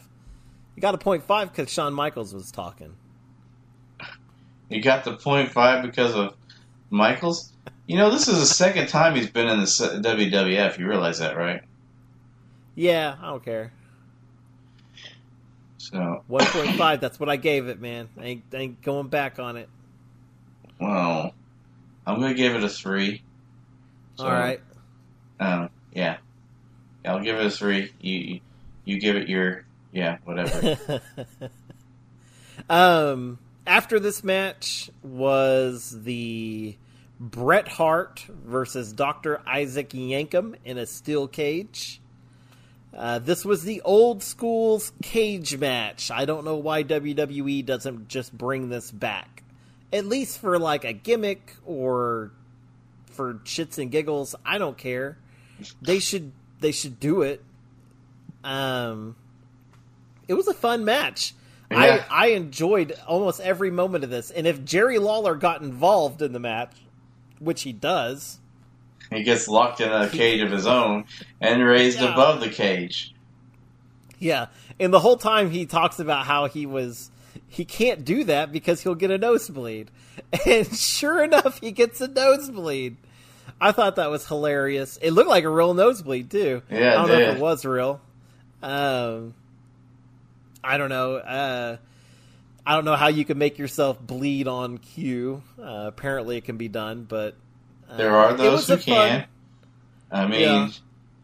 [0.76, 2.96] You got a 0.5 because Shawn Michaels was talking.
[4.70, 6.36] You got the 0.5 because of
[6.90, 7.52] Michaels?
[7.86, 10.80] You know, this is the second time he's been in the WWF.
[10.80, 11.62] You realize that, right?
[12.76, 13.72] Yeah, I don't care.
[15.78, 17.02] So one point five.
[17.02, 18.10] That's what I gave it, man.
[18.18, 19.70] I ain't, I ain't going back on it.
[20.80, 21.34] Well,
[22.08, 23.22] I'm gonna give it a three.
[24.16, 24.62] So, All right.
[25.40, 25.70] Um.
[25.94, 26.18] Yeah.
[27.06, 27.92] I'll give it a three.
[28.00, 28.40] You
[28.86, 30.78] you give it your yeah whatever.
[32.70, 33.40] um.
[33.66, 36.76] After this match was the
[37.18, 39.42] Bret Hart versus Dr.
[39.48, 42.02] Isaac Yankem in a steel cage.
[42.96, 46.12] Uh, this was the old school's cage match.
[46.12, 49.44] I don't know why WWE doesn't just bring this back.
[49.92, 52.32] At least for like a gimmick or
[53.08, 54.36] for shits and giggles.
[54.46, 55.18] I don't care.
[55.82, 57.44] They should they should do it.
[58.44, 59.16] Um
[60.28, 61.34] it was a fun match.
[61.72, 62.06] Yeah.
[62.10, 64.30] I I enjoyed almost every moment of this.
[64.30, 66.76] And if Jerry Lawler got involved in the match,
[67.40, 68.40] which he does,
[69.12, 71.06] he gets locked in a cage of his own
[71.42, 72.14] and raised yeah.
[72.14, 73.14] above the cage.
[74.20, 74.48] Yeah,
[74.80, 77.12] and the whole time he talks about how he was
[77.48, 79.92] he can't do that because he'll get a nosebleed.
[80.48, 82.98] And sure enough, he gets a nosebleed.
[83.62, 84.98] I thought that was hilarious.
[85.02, 86.64] It looked like a real nosebleed too.
[86.70, 88.02] Yeah, I don't know if it was real.
[88.62, 89.34] Um,
[90.64, 91.16] I don't know.
[91.16, 91.78] Uh,
[92.66, 95.44] I don't know how you can make yourself bleed on cue.
[95.60, 97.36] Uh, apparently, it can be done, but
[97.96, 99.26] there are those who can.
[100.12, 100.70] I mean, yeah.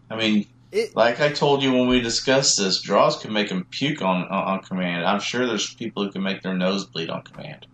[0.10, 3.66] I mean, it, like I told you when we discussed this, draws can make them
[3.70, 5.06] puke on, on, on command.
[5.06, 7.66] I'm sure there's people who can make their nose bleed on command.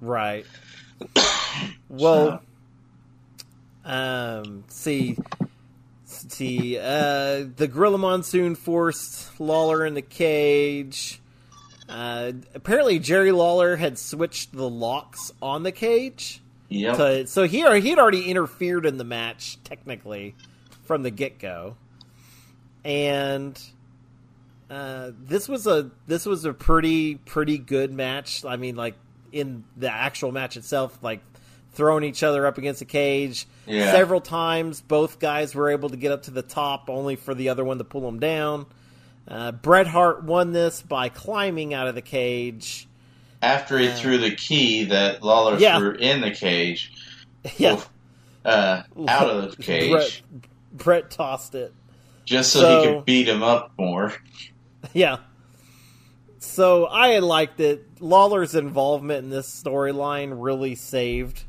[0.00, 0.46] Right.
[1.88, 2.42] well,
[3.84, 3.90] so.
[3.90, 5.16] um, see,
[6.04, 11.20] see, uh, the Gorilla Monsoon forced Lawler in the cage.
[11.88, 16.40] Uh, apparently, Jerry Lawler had switched the locks on the cage.
[16.68, 17.24] Yeah.
[17.28, 20.34] So he he had already interfered in the match technically
[20.84, 21.76] from the get go,
[22.84, 23.58] and
[24.70, 28.44] uh, this was a this was a pretty pretty good match.
[28.44, 28.94] I mean, like
[29.32, 31.20] in the actual match itself, like
[31.72, 33.92] throwing each other up against the cage yeah.
[33.92, 34.80] several times.
[34.80, 37.78] Both guys were able to get up to the top, only for the other one
[37.78, 38.66] to pull them down.
[39.26, 42.87] Uh, Bret Hart won this by climbing out of the cage
[43.42, 45.78] after he threw the key that Lawler yeah.
[45.78, 46.92] threw in the cage,
[47.56, 47.80] yeah,
[48.44, 49.90] uh, out of the cage.
[49.90, 50.22] Brett,
[50.72, 51.72] Bret tossed it
[52.28, 54.12] just so, so, he could beat him up more.
[54.92, 55.18] Yeah.
[56.38, 57.84] So I liked it.
[58.00, 61.42] Lawler's involvement in this storyline really saved,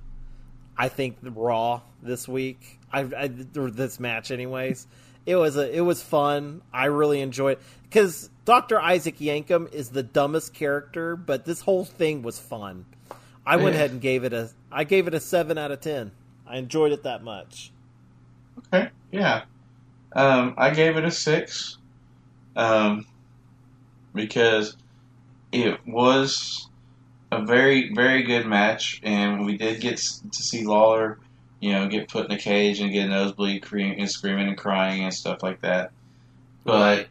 [0.75, 2.79] I think, the Raw this week.
[2.91, 4.87] I, I or this match, anyways.
[5.25, 6.61] It was a it was fun.
[6.73, 12.21] I really enjoyed because Doctor Isaac Yankem is the dumbest character, but this whole thing
[12.21, 12.85] was fun.
[13.45, 16.11] I went ahead and gave it a I gave it a seven out of ten.
[16.47, 17.71] I enjoyed it that much.
[18.73, 19.43] Okay, yeah,
[20.13, 21.77] um, I gave it a six,
[22.55, 23.05] um,
[24.13, 24.75] because
[25.51, 26.69] it was
[27.31, 31.19] a very very good match, and we did get to see Lawler
[31.59, 35.03] you know, get put in a cage and get a nosebleed, and screaming and crying
[35.03, 35.91] and stuff like that.
[36.63, 37.07] But,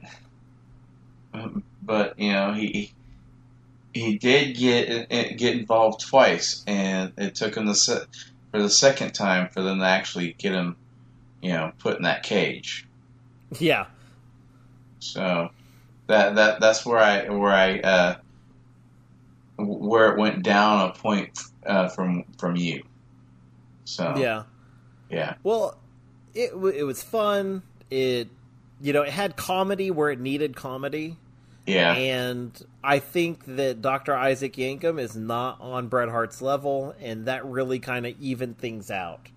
[1.82, 2.92] but you know, he
[3.92, 8.06] he did get get involved twice, and it took him the se-
[8.50, 10.76] for the second time for them to actually get him,
[11.42, 12.86] you know, put in that cage.
[13.58, 13.86] Yeah.
[15.00, 15.50] So
[16.06, 18.16] that that that's where I where I uh,
[19.56, 22.82] where it went down a point uh, from from you.
[23.88, 24.42] So yeah,
[25.08, 25.34] yeah.
[25.42, 25.78] Well,
[26.34, 27.62] it it was fun.
[27.90, 28.28] It
[28.82, 31.16] you know it had comedy where it needed comedy.
[31.66, 31.92] Yeah.
[31.94, 34.14] And I think that Dr.
[34.14, 38.90] Isaac Yankem is not on Bret Hart's level, and that really kind of evened things
[38.90, 39.28] out.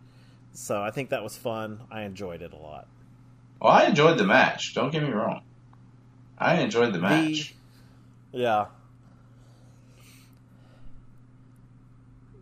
[0.53, 1.81] So I think that was fun.
[1.91, 2.87] I enjoyed it a lot.
[3.61, 4.73] Well, I enjoyed the match.
[4.73, 5.41] Don't get me wrong.
[6.37, 7.53] I enjoyed the match.
[8.31, 8.65] The, yeah.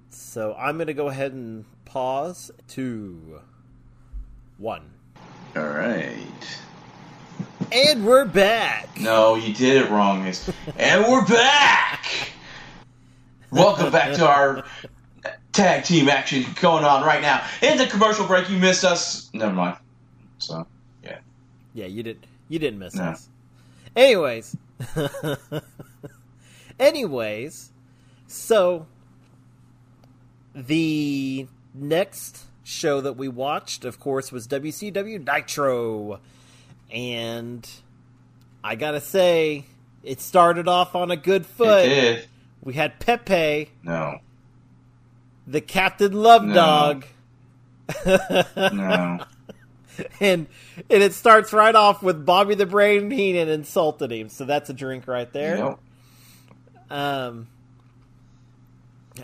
[0.10, 2.52] So I'm going to go ahead and pause.
[2.68, 3.42] Two,
[4.60, 4.92] one.
[5.56, 6.18] All right.
[7.72, 9.00] And we're back.
[9.00, 10.32] No, you did it wrong.
[10.78, 12.06] and we're back.
[13.50, 14.64] Welcome back to our
[15.52, 17.44] tag team action going on right now.
[17.64, 19.30] In the commercial break, you missed us.
[19.34, 19.78] Never mind.
[20.38, 20.68] So,
[21.04, 21.18] yeah.
[21.74, 22.28] Yeah, you did.
[22.50, 23.04] You didn't miss no.
[23.04, 23.28] us.
[23.96, 24.56] Anyways.
[26.80, 27.72] Anyways,
[28.28, 28.86] so
[30.54, 36.20] the next show that we watched, of course, was WCW Nitro.
[36.92, 37.70] And
[38.64, 39.66] I gotta say,
[40.04, 42.28] it started off on a good foot.
[42.62, 43.72] We had Pepe.
[43.84, 44.20] No.
[45.48, 46.54] The Captain Love no.
[46.54, 47.06] Dog.
[48.06, 49.20] no.
[50.22, 50.48] And
[50.90, 54.30] and it starts right off with Bobby the Brain Heenan insulted him.
[54.30, 55.58] So that's a drink right there.
[55.58, 55.80] Yep.
[56.90, 57.48] Um,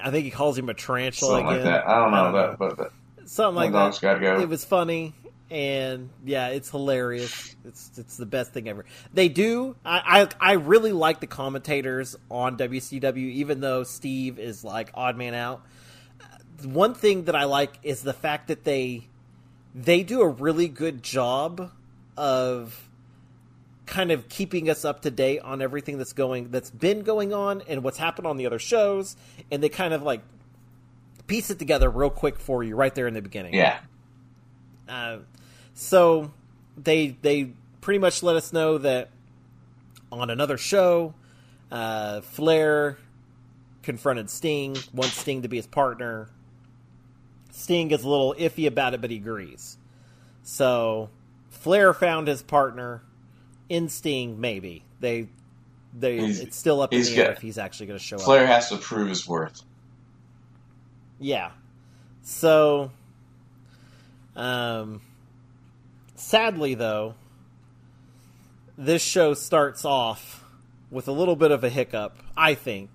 [0.04, 1.66] I think he calls him a tarantula Something again.
[1.66, 1.88] like that.
[1.88, 2.92] I don't know, I don't that, but, but
[3.28, 4.00] Something like that.
[4.02, 4.40] gotta go.
[4.40, 5.14] It was funny,
[5.50, 7.56] and yeah, it's hilarious.
[7.66, 8.86] It's it's the best thing ever.
[9.14, 9.76] They do.
[9.84, 15.18] I I, I really like the commentators on WCW, even though Steve is like odd
[15.18, 15.64] man out.
[16.64, 19.08] One thing that I like is the fact that they
[19.74, 21.72] they do a really good job
[22.16, 22.85] of
[23.86, 27.62] kind of keeping us up to date on everything that's going that's been going on
[27.68, 29.16] and what's happened on the other shows.
[29.52, 30.22] And they kind of like
[31.28, 33.54] piece it together real quick for you right there in the beginning.
[33.54, 33.80] Yeah,
[34.88, 35.18] uh,
[35.74, 36.32] so
[36.78, 39.10] they they pretty much let us know that
[40.12, 41.14] on another show
[41.72, 42.98] uh, flair
[43.84, 46.30] confronted sting wants sting to be his partner.
[47.52, 49.78] Sting is a little iffy about it but he agrees.
[50.44, 51.10] So
[51.50, 53.02] flair found his partner
[53.70, 55.28] in Sting, maybe they
[55.98, 58.18] they He's- it's still up in the air got- if he's actually going to show
[58.18, 58.24] up.
[58.24, 59.62] Flair has to prove his worth.
[61.20, 61.52] Yeah.
[62.22, 62.92] So,
[64.36, 65.02] um,
[66.16, 67.16] sadly though,
[68.78, 70.44] this show starts off
[70.92, 72.18] with a little bit of a hiccup.
[72.36, 72.90] I think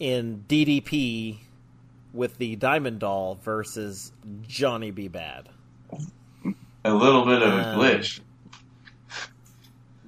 [0.00, 1.40] in DDP
[2.14, 4.12] with the Diamond Doll versus
[4.48, 5.08] Johnny B.
[5.08, 5.46] Badd.
[6.84, 8.20] A little bit of a Um, glitch.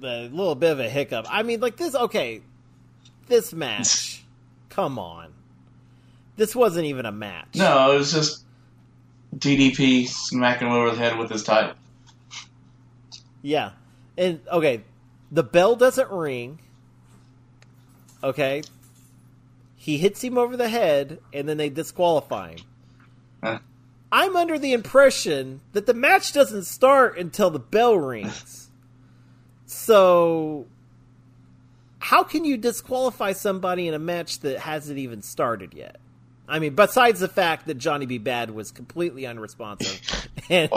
[0.05, 1.25] A little bit of a hiccup.
[1.29, 1.95] I mean, like this.
[1.95, 2.41] Okay,
[3.27, 4.23] this match.
[4.69, 5.33] come on,
[6.35, 7.55] this wasn't even a match.
[7.55, 8.43] No, it was just
[9.35, 11.75] DDP smacking him over the head with his title.
[13.41, 13.71] Yeah,
[14.17, 14.81] and okay,
[15.31, 16.59] the bell doesn't ring.
[18.23, 18.63] Okay,
[19.75, 22.59] he hits him over the head, and then they disqualify him.
[23.43, 23.59] Huh.
[24.11, 28.64] I'm under the impression that the match doesn't start until the bell rings.
[29.75, 30.67] So,
[31.99, 35.97] how can you disqualify somebody in a match that hasn't even started yet?
[36.47, 38.17] I mean, besides the fact that Johnny B.
[38.17, 40.71] Badd was completely unresponsive and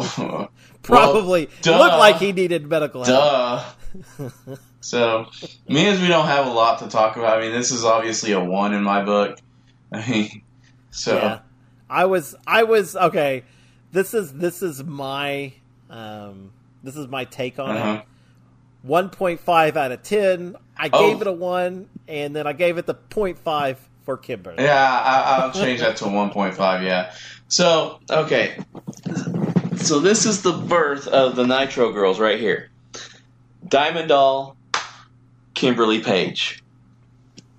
[0.82, 1.78] probably duh.
[1.78, 3.62] looked like he needed medical help.
[4.18, 4.30] Duh.
[4.80, 5.26] so,
[5.68, 7.38] means we don't have a lot to talk about.
[7.38, 9.38] I mean, this is obviously a one in my book.
[9.92, 10.42] I mean,
[10.90, 11.38] so Yeah.
[11.88, 13.44] I was I was okay.
[13.92, 15.52] This is this is my
[15.88, 16.50] um
[16.82, 18.00] this is my take on uh-huh.
[18.00, 18.08] it.
[18.83, 20.57] One point five out of ten.
[20.77, 21.09] I Oh.
[21.11, 24.62] gave it a one, and then I gave it the 0.5 for Kimberly.
[24.62, 26.85] Yeah, I, I'll change that to 1.5.
[26.85, 27.12] Yeah.
[27.49, 28.57] So, okay.
[29.77, 32.71] So this is the birth of the Nitro Girls right here.
[33.67, 34.57] Diamond Doll,
[35.55, 36.62] Kimberly Page.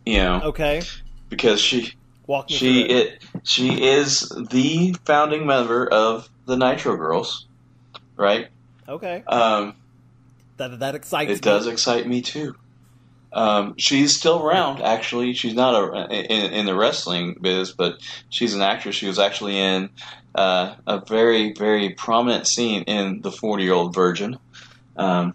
[0.06, 0.82] You know, Okay,
[1.28, 1.94] because she
[2.26, 2.92] walk she it.
[2.92, 7.46] it she is the founding member of the Nitro Girls,
[8.16, 8.48] right?
[8.88, 9.76] Okay, Um,
[10.60, 11.39] that that excites it me.
[11.41, 12.56] does excite me too.
[13.34, 14.82] Um, she's still around.
[14.82, 18.95] Actually, she's not a, in, in the wrestling biz, but she's an actress.
[18.95, 19.89] She was actually in
[20.34, 24.38] uh, a very, very prominent scene in the Forty Year Old Virgin.
[24.98, 25.34] Um,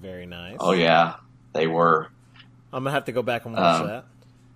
[0.00, 0.56] Very nice.
[0.60, 1.16] oh yeah,
[1.52, 2.08] they were
[2.72, 4.04] I'm gonna have to go back and watch Um, that.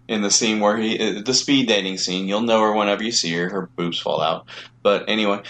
[0.09, 2.27] in the scene where he uh, the speed dating scene.
[2.27, 3.49] You'll know her whenever you see her.
[3.51, 4.47] Her boobs fall out.
[4.83, 5.43] But anyway,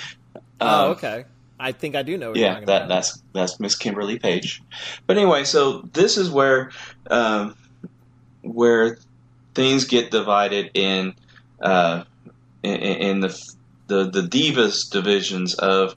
[0.61, 1.25] oh, um, okay.
[1.59, 2.35] I think I do know.
[2.35, 2.89] Yeah, that about.
[2.89, 4.63] that's that's Miss Kimberly Page.
[5.07, 6.71] But anyway, so this is where
[7.09, 7.57] um,
[8.43, 8.99] where
[9.55, 11.15] things get divided in
[11.61, 12.05] uh,
[12.63, 13.53] in, in the,
[13.87, 15.95] the the divas divisions of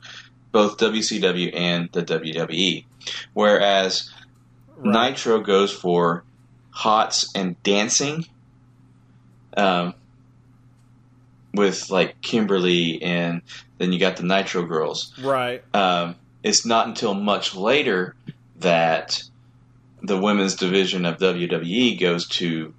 [0.51, 2.85] both WCW and the WWE.
[3.33, 4.11] Whereas
[4.77, 5.09] Right.
[5.09, 6.23] Nitro goes for
[6.69, 8.25] hots and dancing.
[9.55, 9.95] Um,
[11.57, 13.41] with like Kimberly and
[13.79, 15.61] then you got the Nitro girls right.
[15.73, 18.15] um, it's not until much later
[18.59, 19.21] that
[20.01, 22.73] the women's division of WWE goes to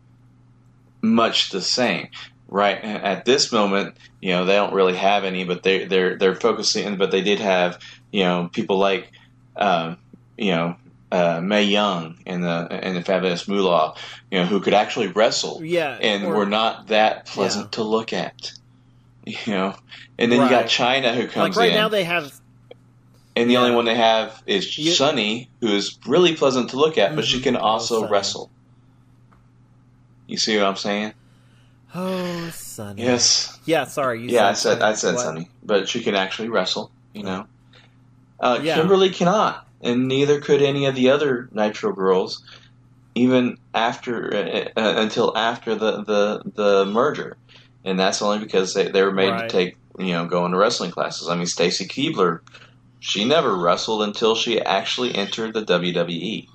[1.02, 2.08] much the same.
[2.50, 6.34] Right at this moment, you know they don't really have any, but they they're they're
[6.34, 6.96] focusing.
[6.96, 7.78] But they did have
[8.10, 9.12] you know people like
[9.56, 9.98] um,
[10.38, 10.76] you know
[11.12, 13.96] uh, Mae Young and the and the Fabulous Moolah,
[14.30, 17.70] you know who could actually wrestle Yeah, and or- were not that pleasant Yeah.
[17.72, 18.52] to look at.
[19.46, 19.74] You know,
[20.18, 21.74] and then you got Chyna who comes like right in.
[21.76, 22.32] now they have
[23.36, 23.60] And the Yeah.
[23.60, 27.24] only one they have is You- Sunny, who is really pleasant to look at, but
[27.24, 27.42] she Mhm.
[27.44, 28.10] can Oh, also Sunny.
[28.12, 28.50] wrestle.
[30.26, 31.12] You see what I'm saying?
[31.94, 33.02] oh Sunny.
[33.02, 33.58] Yes.
[33.64, 33.84] Yeah.
[33.84, 34.22] Sorry.
[34.22, 35.24] You yeah, I said I said what?
[35.24, 36.90] Sunny, but she can actually wrestle.
[37.14, 37.46] You know,
[38.40, 38.74] uh, Yeah.
[38.76, 42.42] Kimberly cannot, and neither could any of the other Nitro girls,
[43.14, 44.34] even after
[44.76, 47.36] uh, uh, until after the, the the merger,
[47.88, 49.48] and that's only because they they were made Right.
[49.48, 51.28] to take you know go into wrestling classes.
[51.28, 52.40] I mean, Stacy Keibler,
[53.00, 56.46] she never wrestled until she actually entered the WWE.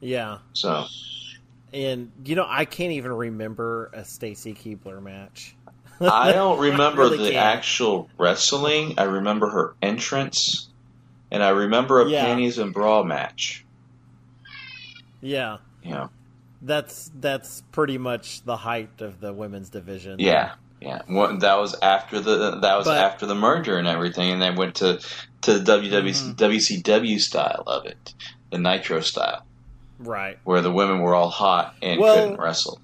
[0.00, 0.38] Yeah.
[0.52, 0.86] So
[1.72, 5.54] And you know, I can't even remember a Stacy Keibler match.
[6.00, 7.56] I don't remember really the can't.
[7.56, 8.94] actual wrestling.
[8.98, 10.68] I remember her entrance,
[11.30, 12.24] and I remember a yeah.
[12.26, 13.64] panties and bra match.
[15.22, 15.56] Yeah.
[15.82, 16.08] Yeah.
[16.66, 20.18] That's that's pretty much the height of the women's division.
[20.18, 20.54] Yeah.
[20.78, 24.42] Yeah, well, that was after the that was but, after the merger and everything, and
[24.42, 25.00] they went to
[25.40, 26.32] to the WW, mm-hmm.
[26.32, 28.12] WCW style of it,
[28.50, 29.46] the Nitro style,
[29.98, 30.38] right?
[30.44, 32.78] Where the women were all hot and well, couldn't wrestle.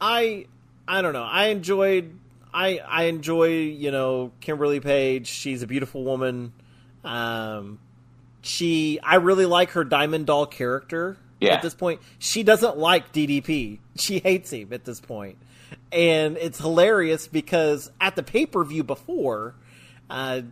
[0.00, 0.46] I
[0.88, 1.22] I don't know.
[1.22, 2.18] I enjoyed
[2.52, 5.28] I I enjoy you know Kimberly Page.
[5.28, 6.52] She's a beautiful woman.
[7.04, 7.78] Um,
[8.42, 11.18] she I really like her Diamond Doll character.
[11.40, 11.54] Yeah.
[11.54, 13.78] At this point, she doesn't like DDP.
[13.96, 15.38] She hates him at this point,
[15.90, 19.54] and it's hilarious because at the pay per view before,
[20.10, 20.42] uh,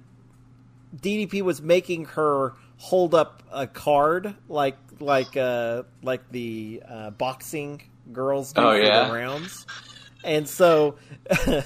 [0.97, 7.83] DDP was making her hold up a card like like uh like the uh, boxing
[8.13, 9.09] girls do oh, yeah?
[9.09, 9.67] the rounds
[10.25, 10.97] and so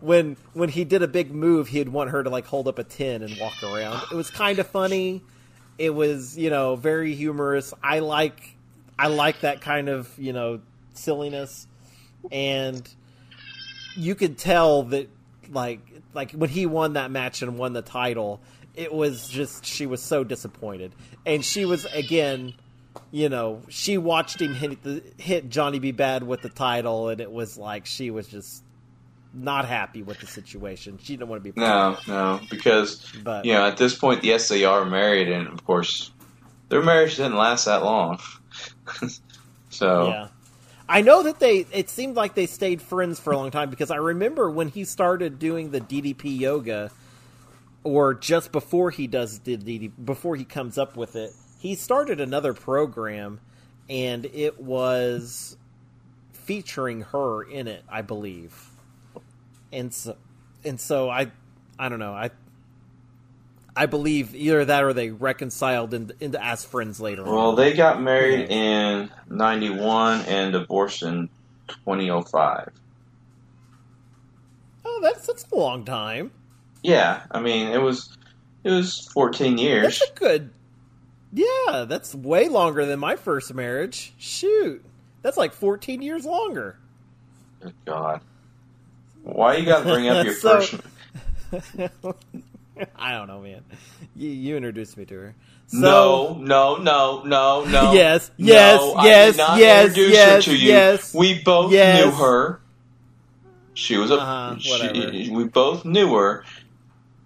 [0.00, 2.84] when when he did a big move, he'd want her to like hold up a
[2.84, 4.02] tin and walk around.
[4.10, 5.22] It was kind of funny.
[5.82, 7.74] It was you know very humorous.
[7.82, 8.54] I like
[8.96, 10.60] I like that kind of you know
[10.94, 11.66] silliness,
[12.30, 12.88] and
[13.96, 15.08] you could tell that
[15.50, 15.80] like
[16.14, 18.40] like when he won that match and won the title,
[18.76, 20.92] it was just she was so disappointed,
[21.26, 22.54] and she was again
[23.10, 25.92] you know, she watched him hit, the, hit Johnny B.
[25.92, 28.62] Badd with the title, and it was like she was just
[29.34, 30.98] not happy with the situation.
[31.02, 31.60] She didn't want to be.
[31.60, 35.64] No, no, because but, you know at this point, yes, they are married, and of
[35.64, 36.10] course,
[36.68, 38.18] their marriage didn't last that long.
[39.70, 40.28] so yeah,
[40.88, 41.66] I know that they.
[41.72, 44.84] It seemed like they stayed friends for a long time because I remember when he
[44.84, 46.90] started doing the DDP yoga,
[47.84, 52.20] or just before he does the DDP, before he comes up with it he started
[52.20, 53.38] another program,
[53.88, 55.56] and it was
[56.32, 58.71] featuring her in it, I believe.
[59.72, 60.16] And so,
[60.64, 61.30] and so I,
[61.78, 62.12] I don't know.
[62.12, 62.30] I,
[63.74, 67.24] I believe either that or they reconciled into, into as friends later.
[67.24, 67.56] Well, on.
[67.56, 71.30] they got married in '91 and divorced in
[71.68, 72.70] 2005.
[74.84, 76.32] Oh, that's that's a long time.
[76.82, 78.16] Yeah, I mean it was
[78.62, 80.00] it was 14 years.
[80.00, 80.50] That's a good
[81.32, 84.12] yeah, that's way longer than my first marriage.
[84.18, 84.84] Shoot,
[85.22, 86.76] that's like 14 years longer.
[87.60, 88.20] Good God.
[89.22, 90.62] Why you got to bring up your so?
[92.96, 93.62] I don't know, man.
[94.16, 95.34] You, you introduced me to her.
[95.66, 97.92] So, no, no, no, no, no.
[97.92, 100.68] yes, yes, no, yes, yes, yes, to you.
[100.68, 101.14] yes.
[101.14, 102.04] We both yes.
[102.04, 102.60] knew her.
[103.74, 104.16] She was a.
[104.16, 106.44] Uh-huh, she, we both knew her.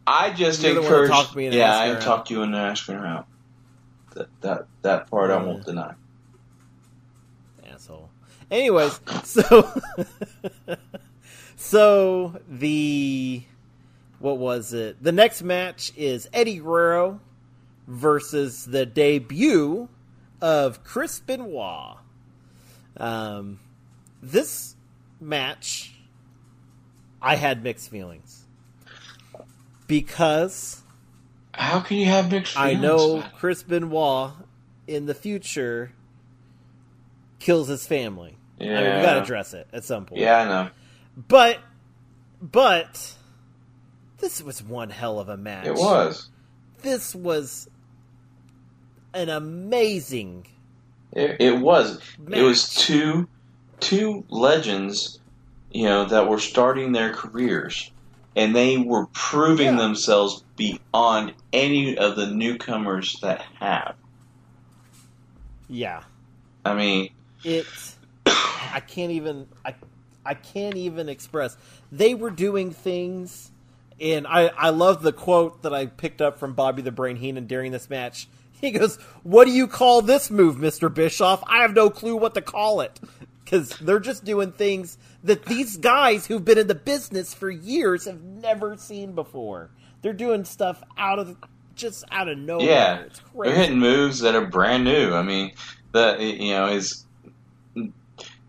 [0.07, 1.36] I just You're encouraged.
[1.36, 3.26] yeah, I talked you into asking her out.
[4.14, 5.94] That that that part I won't deny.
[7.68, 8.09] Asshole.
[8.49, 9.68] Anyways, so
[11.67, 13.43] so the
[14.19, 15.03] what was it?
[15.03, 17.21] The next match is Eddie Guerrero
[17.87, 19.89] versus the debut
[20.41, 21.99] of Chris Benoit.
[22.97, 23.61] Um,
[24.23, 24.75] this
[25.21, 25.93] match,
[27.21, 28.45] I had mixed feelings
[29.87, 30.83] because
[31.53, 32.79] how can you have mixed feelings?
[32.79, 34.33] I know Chris Benoit
[34.87, 35.93] in the future
[37.39, 38.37] kills his family.
[38.59, 38.79] Yeah.
[38.79, 40.23] I mean, we got to address it at some point.
[40.23, 40.71] Yeah, I know.
[41.17, 41.59] But,
[42.41, 43.14] but,
[44.19, 45.67] this was one hell of a match.
[45.67, 46.29] It was.
[46.83, 47.69] This was
[49.14, 50.47] an amazing.
[51.12, 52.01] It, it was.
[52.19, 52.39] Match.
[52.39, 53.29] It was two,
[53.81, 55.19] two legends,
[55.71, 57.91] you know, that were starting their careers
[58.37, 59.79] and they were proving yeah.
[59.79, 63.97] themselves beyond any of the newcomers that have.
[65.69, 66.03] Yeah.
[66.64, 67.11] I mean,
[67.43, 67.97] it's
[68.27, 69.75] I can't even I
[70.27, 71.57] I can't even express.
[71.91, 73.51] They were doing things
[74.01, 77.47] and I I love the quote that I picked up from Bobby the Brain Heenan
[77.47, 78.29] during this match.
[78.59, 80.93] He goes, "What do you call this move, Mr.
[80.93, 81.45] Bischoff?
[81.47, 82.99] I have no clue what to call it."
[83.47, 88.05] because they're just doing things that these guys who've been in the business for years
[88.05, 89.70] have never seen before.
[90.03, 91.37] They're doing stuff out of
[91.77, 92.66] just out of nowhere.
[92.66, 93.05] Yeah,
[93.41, 95.14] they're hitting moves that are brand new.
[95.14, 95.53] I mean,
[95.93, 97.05] the you know his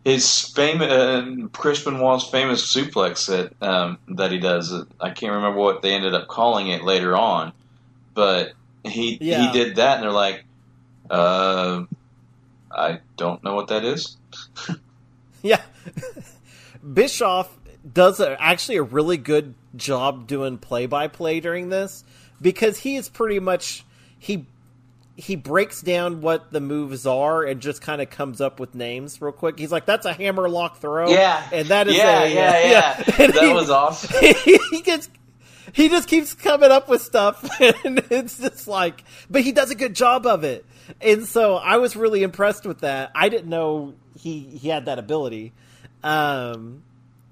[0.07, 4.73] his famous uh, Chris Benoit's famous suplex that um, that he does.
[5.01, 7.51] I can't remember what they ended up calling it later on,
[8.13, 8.53] but
[8.85, 9.51] he yeah.
[9.51, 10.45] he did that, and they're like,
[11.09, 11.83] uh,
[12.71, 14.15] I don't know what that is.
[15.43, 15.61] Yeah.
[16.93, 17.55] Bischoff
[17.93, 22.03] does a, actually a really good job doing play by play during this
[22.41, 23.85] because he is pretty much
[24.17, 24.47] he
[25.18, 29.20] he breaks down what the moves are and just kind of comes up with names
[29.20, 29.57] real quick.
[29.57, 32.70] He's like, "That's a hammer lock throw." Yeah, and that is yeah, a, yeah, yeah.
[32.70, 33.03] yeah.
[33.28, 34.15] that he, was awesome.
[34.70, 35.09] he gets
[35.74, 39.76] he just keeps coming up with stuff, and it's just like, but he does a
[39.76, 40.65] good job of it,
[41.01, 43.11] and so I was really impressed with that.
[43.15, 45.51] I didn't know he he had that ability,
[46.03, 46.84] um,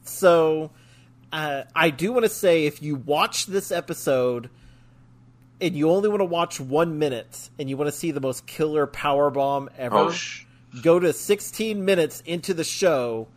[0.04, 0.72] so
[1.32, 4.50] uh, I do want to say if you watch this episode
[5.62, 8.46] and you only want to watch one minute and you want to see the most
[8.46, 10.46] killer power bomb ever, oh, sh-
[10.82, 13.28] go to 16 minutes into the show.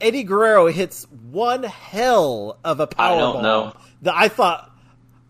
[0.00, 3.76] Eddie Guerrero hits one hell of a power I don't bomb know.
[4.02, 4.70] that I thought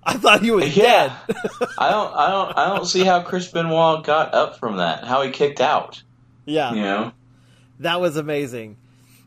[0.07, 1.17] I thought he was Yeah.
[1.27, 1.37] dead.
[1.79, 5.05] I don't, I don't, I don't see how Chris Benoit got up from that.
[5.05, 6.03] How he kicked out.
[6.45, 7.13] yeah, You know,
[7.81, 8.77] that was amazing.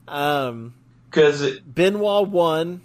[0.07, 0.74] Um,
[1.09, 2.82] because Benoit won.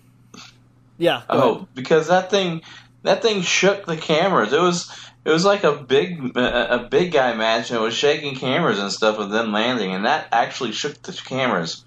[0.98, 1.22] Yeah.
[1.28, 1.66] oh, ahead.
[1.74, 2.62] because that thing,
[3.02, 4.52] that thing shook the cameras.
[4.52, 4.90] It was,
[5.24, 8.90] it was like a big, a big guy match, and it was shaking cameras and
[8.92, 11.84] stuff with them landing, and that actually shook the cameras.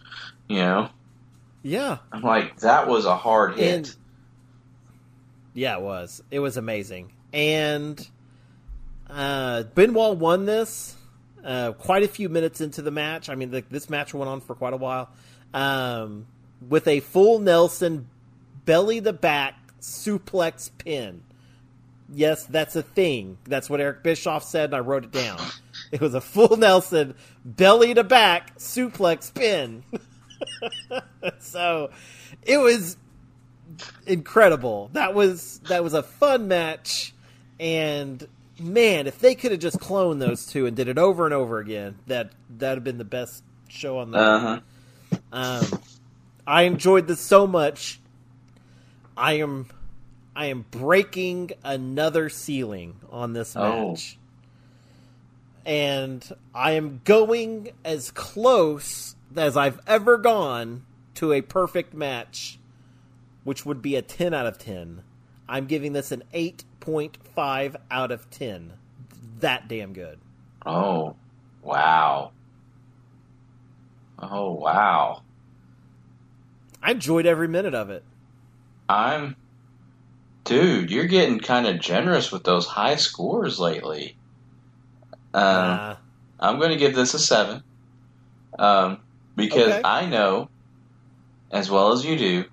[0.47, 0.89] You know,
[1.63, 1.97] Yeah.
[2.11, 3.75] I'm like, that was a hard hit.
[3.75, 3.95] And
[5.53, 6.21] yeah, it was.
[6.29, 7.13] It was amazing.
[7.33, 8.07] And
[9.09, 10.95] uh, Benoit won this
[11.43, 13.29] uh, quite a few minutes into the match.
[13.29, 15.09] I mean, the, this match went on for quite a while
[15.53, 16.27] um,
[16.67, 18.07] with a full Nelson
[18.65, 19.55] belly the back
[19.85, 21.23] suplex pin.
[22.13, 23.37] Yes, that's a thing.
[23.45, 25.39] That's what Eric Bischoff said, and I wrote it down.
[25.91, 29.83] It was a full Nelson belly to back suplex pin.
[31.39, 31.91] so
[32.43, 32.97] it was
[34.05, 34.89] incredible.
[34.93, 37.13] That was that was a fun match,
[37.59, 38.27] and
[38.59, 41.59] man, if they could have just cloned those two and did it over and over
[41.59, 44.17] again, that that'd have been the best show on the.
[44.17, 44.61] Uh huh.
[45.31, 45.81] Um,
[46.45, 47.99] I enjoyed this so much.
[49.17, 49.67] I am,
[50.35, 53.91] I am breaking another ceiling on this Oh.
[53.91, 54.17] match,
[55.65, 62.59] and I am going as close as I've ever gone to a perfect match,
[63.43, 65.03] which would be a ten out of ten.
[65.47, 68.73] I'm giving this an eight point five out of ten.
[69.39, 70.19] That damn good.
[70.65, 71.15] Oh,
[71.61, 72.31] wow.
[74.19, 75.21] Oh, wow.
[76.81, 78.03] I enjoyed every minute of it.
[78.89, 79.35] I'm.
[80.45, 84.15] Dude, you're getting kind of generous with those high scores lately.
[85.33, 85.95] Um, Uh,
[86.39, 87.63] I'm going to give this a 7.
[88.59, 88.99] Um,
[89.35, 89.81] because Okay.
[89.83, 90.49] I know,
[91.51, 92.45] as well as you do,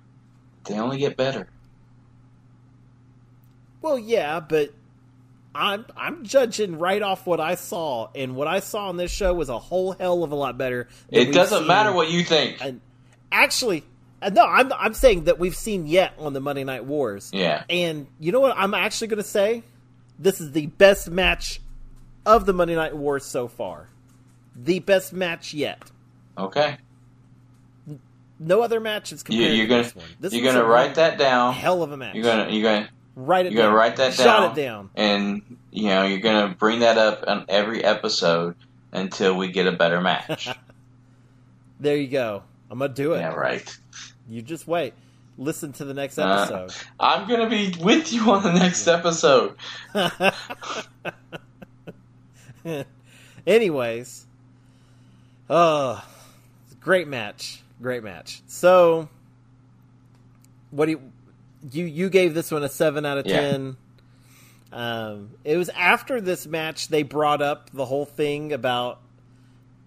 [0.65, 1.47] they only get better.
[3.81, 4.73] Well, yeah, but
[5.53, 9.33] I'm I'm judging right off what I saw, and what I saw on this show
[9.33, 10.87] was a whole hell of a lot better.
[11.09, 12.57] than It doesn't matter what you think.
[12.61, 12.81] And
[13.31, 13.83] actually,
[14.23, 17.29] Uh, no, I'm I'm saying that we've seen yet on the Monday Night Wars.
[17.33, 17.63] Yeah.
[17.69, 18.55] And you know what?
[18.57, 19.63] I'm actually going to say
[20.17, 21.59] this is the best match
[22.25, 23.89] of the Monday Night Wars so far.
[24.55, 25.83] The best match yet.
[26.37, 26.77] Okay.
[28.39, 30.05] No other match is You, compared you're gonna this one.
[30.19, 31.53] This you're gonna write that down.
[31.53, 32.15] hell of a match.
[32.15, 33.51] You're gonna you're gonna write it.
[33.53, 33.77] you're gonna down.
[33.77, 34.51] write that down.
[34.51, 34.89] it down.
[34.95, 38.55] and you know you're gonna bring that up on every episode
[38.91, 40.49] until we get a better match.
[41.79, 42.43] There you go.
[42.71, 43.19] I'm gonna do it.
[43.19, 43.77] yeah, right.
[44.29, 44.93] You just wait.
[45.37, 46.73] Listen to the next Uh, episode.
[46.99, 49.55] I'm gonna be with you on the next episode.
[53.45, 54.25] Anyways,
[55.49, 56.03] oh,
[56.79, 58.41] great match, great match.
[58.47, 59.09] So,
[60.71, 61.01] what do you
[61.71, 63.41] you you gave this one a seven out of Yeah.
[63.41, 63.77] ten?
[64.71, 68.99] Um, it was after this match they brought up the whole thing about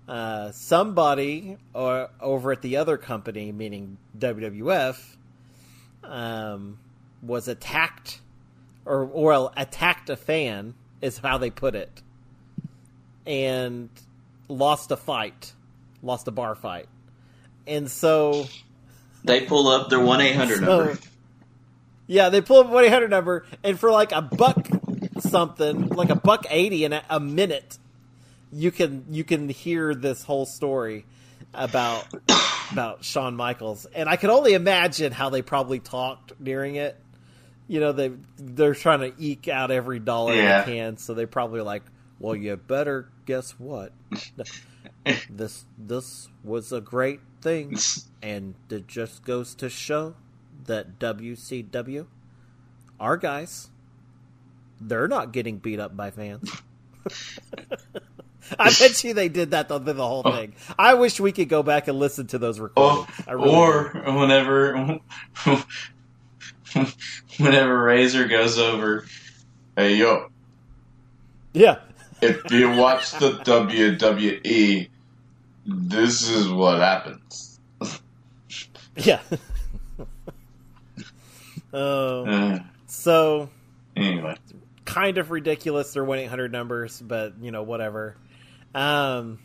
[0.09, 4.99] uh, somebody or over at the other company, meaning WWF,
[6.05, 6.79] um,
[7.23, 8.21] was attacked
[8.85, 12.03] or well, attacked a fan is how they put it,
[13.27, 13.89] and
[14.49, 15.53] lost a fight,
[16.03, 16.89] lost a bar fight,
[17.67, 18.47] and so
[19.25, 20.99] They pull up their one eight hundred number.
[22.07, 24.69] Yeah, they pull up one eight hundred number, and for like a buck
[25.19, 27.79] something, like a buck eighty in a, a minute,
[28.57, 31.05] you can you can hear this whole story
[31.53, 32.07] about
[32.73, 36.99] about Shawn Michaels, and I can only imagine how they probably talked during it.
[37.69, 40.63] You know, they they're trying to eke out every dollar Yeah.
[40.63, 41.83] they can, so they probably like,
[42.19, 43.93] well, you better guess what.
[45.31, 47.77] this this was a great thing,
[48.23, 50.15] and it just goes to show
[50.65, 52.07] that WCW,
[52.99, 53.69] our guys,
[54.81, 56.51] they're not getting beat up by fans.
[58.59, 60.55] I bet you they did that the, the whole thing.
[60.79, 63.27] I wish we could go back and listen to those Oh, recordings.
[63.27, 64.13] I really or do.
[64.19, 64.99] whenever
[67.39, 69.07] whenever Razor goes over,
[69.77, 70.29] hey yo,
[71.53, 71.79] yeah,
[72.21, 74.89] if you watch the WWE,
[75.67, 77.59] this is what happens.
[78.97, 79.21] yeah.
[81.73, 83.49] uh, so
[83.97, 84.37] anyway,
[84.85, 85.93] kind of ridiculous.
[85.93, 88.17] They're one eight hundred numbers, but you know whatever.
[88.77, 89.39] Um,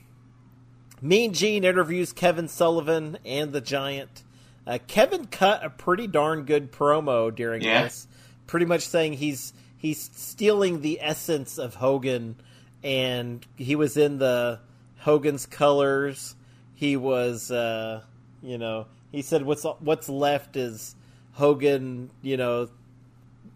[1.02, 4.24] Mean Gene interviews Kevin Sullivan and the Giant.
[4.68, 7.84] Uh, Kevin cut a pretty darn good promo during yeah.
[7.84, 8.08] this,
[8.46, 12.36] pretty much saying he's he's stealing the essence of Hogan,
[12.84, 14.60] and he was in the
[15.00, 16.36] Hogan's colors.
[16.76, 18.02] He was, uh,
[18.44, 20.94] you know, he said what's what's left is
[21.32, 22.70] Hogan, you know,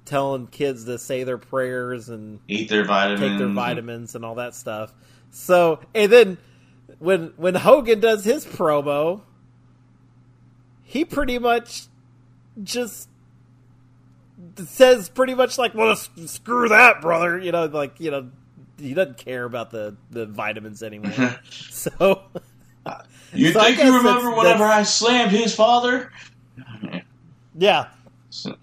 [0.05, 4.35] telling kids to say their prayers and eat their vitamins, take their vitamins, and all
[4.35, 4.93] that stuff.
[5.35, 6.37] So, and then
[6.97, 9.21] when when Hogan does his promo,
[10.81, 11.87] he pretty much
[12.63, 13.09] just
[14.65, 18.31] says pretty much like, "Well, screw that, brother." You know, like you know,
[18.79, 21.11] he doesn't care about the the vitamins anymore.
[21.69, 22.23] so,
[23.33, 26.13] you so think you remember that's, whenever that's, I slammed his father?
[27.57, 27.89] Yeah.
[28.29, 28.55] So.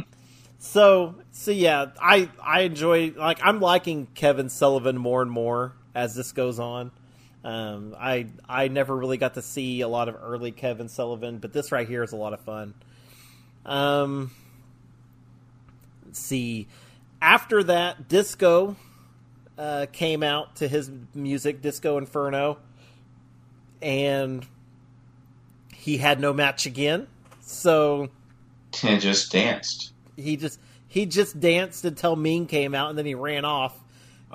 [0.58, 6.14] so, so yeah, I I enjoy like I'm liking Kevin Sullivan more and more as
[6.14, 6.90] this goes on.
[7.44, 11.52] Um, I I never really got to see a lot of early Kevin Sullivan, but
[11.52, 12.74] this right here is a lot of fun.
[13.66, 14.30] Um,
[16.12, 16.68] see,
[17.20, 18.76] after that, Disco
[19.58, 22.58] uh, came out to his music, Disco Inferno,
[23.80, 24.46] and
[25.74, 27.08] he had no match again.
[27.40, 28.08] So
[28.82, 29.92] and just danced.
[30.16, 33.76] He just he just danced until Mean came out, and then he ran off.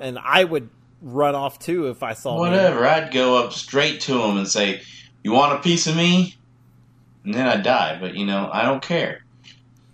[0.00, 0.68] And I would
[1.02, 2.86] run off too if I saw whatever.
[2.86, 4.82] I'd go up straight to him and say,
[5.22, 6.36] "You want a piece of me?"
[7.24, 7.98] And then I'd die.
[8.00, 9.24] But you know, I don't care.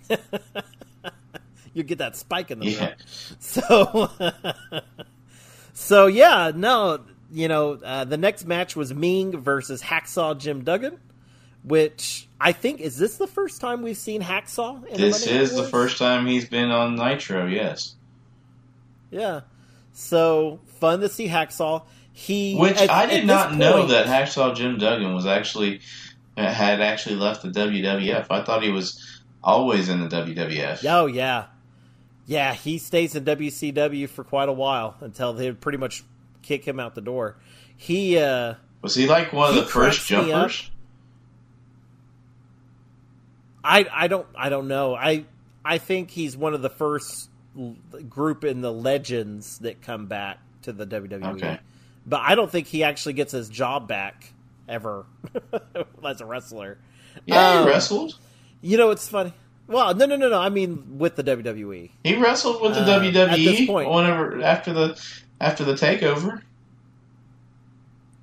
[1.74, 2.94] you get that spike in the yeah.
[3.38, 4.10] So,
[5.74, 7.00] so yeah, no,
[7.32, 10.98] you know, uh, the next match was Meng versus Hacksaw Jim Duggan,
[11.62, 14.96] which I think is this the first time we've seen Hacksaw.
[14.96, 17.46] this is the first time he's been on Nitro.
[17.46, 17.96] Yes.
[19.10, 19.40] Yeah.
[19.94, 21.84] So fun to see Hacksaw.
[22.12, 25.80] He which at, I did not point, know that Hacksaw Jim Duggan was actually
[26.36, 28.26] had actually left the WWF.
[28.28, 30.84] I thought he was always in the WWF.
[30.88, 31.46] Oh yeah,
[32.26, 32.54] yeah.
[32.54, 36.04] He stays in WCW for quite a while until they pretty much
[36.42, 37.36] kick him out the door.
[37.76, 40.70] He uh, was he like one of the first jumpers.
[43.62, 44.94] I I don't I don't know.
[44.94, 45.24] I
[45.64, 47.30] I think he's one of the first
[48.08, 51.36] group in the legends that come back to the WWE.
[51.36, 51.58] Okay.
[52.06, 54.32] But I don't think he actually gets his job back
[54.68, 55.06] ever
[56.04, 56.78] as a wrestler.
[57.26, 58.18] Yeah, um, he wrestled.
[58.60, 59.32] You know, it's funny.
[59.66, 60.38] Well, no, no, no, no.
[60.38, 63.90] I mean, with the WWE, he wrestled with the uh, WWE at this point.
[63.90, 65.02] Whenever after the
[65.40, 66.42] after the takeover.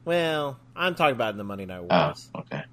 [0.06, 2.30] Well, I'm talking about in the Monday Night Wars.
[2.34, 2.64] Oh, okay.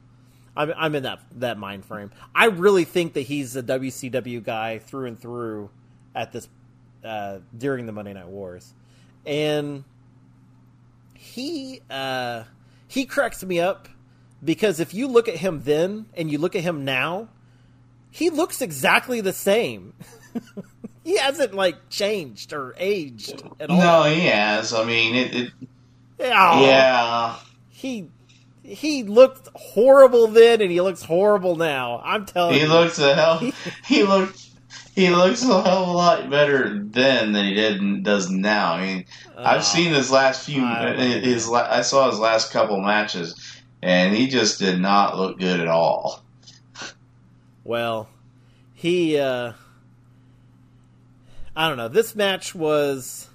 [0.56, 2.10] I'm, I'm in that that mind frame.
[2.34, 5.70] I really think that he's a WCW guy through and through
[6.18, 6.48] at this
[7.04, 8.74] uh, during the Monday Night Wars,
[9.24, 9.84] and
[11.14, 12.42] he uh,
[12.88, 13.88] he cracks me up
[14.44, 17.28] because if you look at him then and you look at him now,
[18.10, 19.94] he looks exactly the same.
[21.04, 23.78] he hasn't like changed or aged at all.
[23.78, 24.74] No, he has.
[24.74, 25.34] I mean, it.
[25.34, 25.52] it
[26.20, 27.36] oh, yeah.
[27.68, 28.08] He
[28.62, 32.02] he looked horrible then, and he looks horrible now.
[32.04, 33.40] I'm telling he you, he looks a hell.
[33.86, 34.47] He looked.
[34.98, 38.72] He looks a hell of a lot better then than he did does now.
[38.72, 39.04] I mean,
[39.36, 40.66] uh, I've seen his last few.
[40.66, 45.68] His I saw his last couple matches, and he just did not look good at
[45.68, 46.24] all.
[47.62, 48.08] Well,
[48.74, 49.16] he.
[49.18, 49.52] uh
[51.54, 51.86] I don't know.
[51.86, 53.28] This match was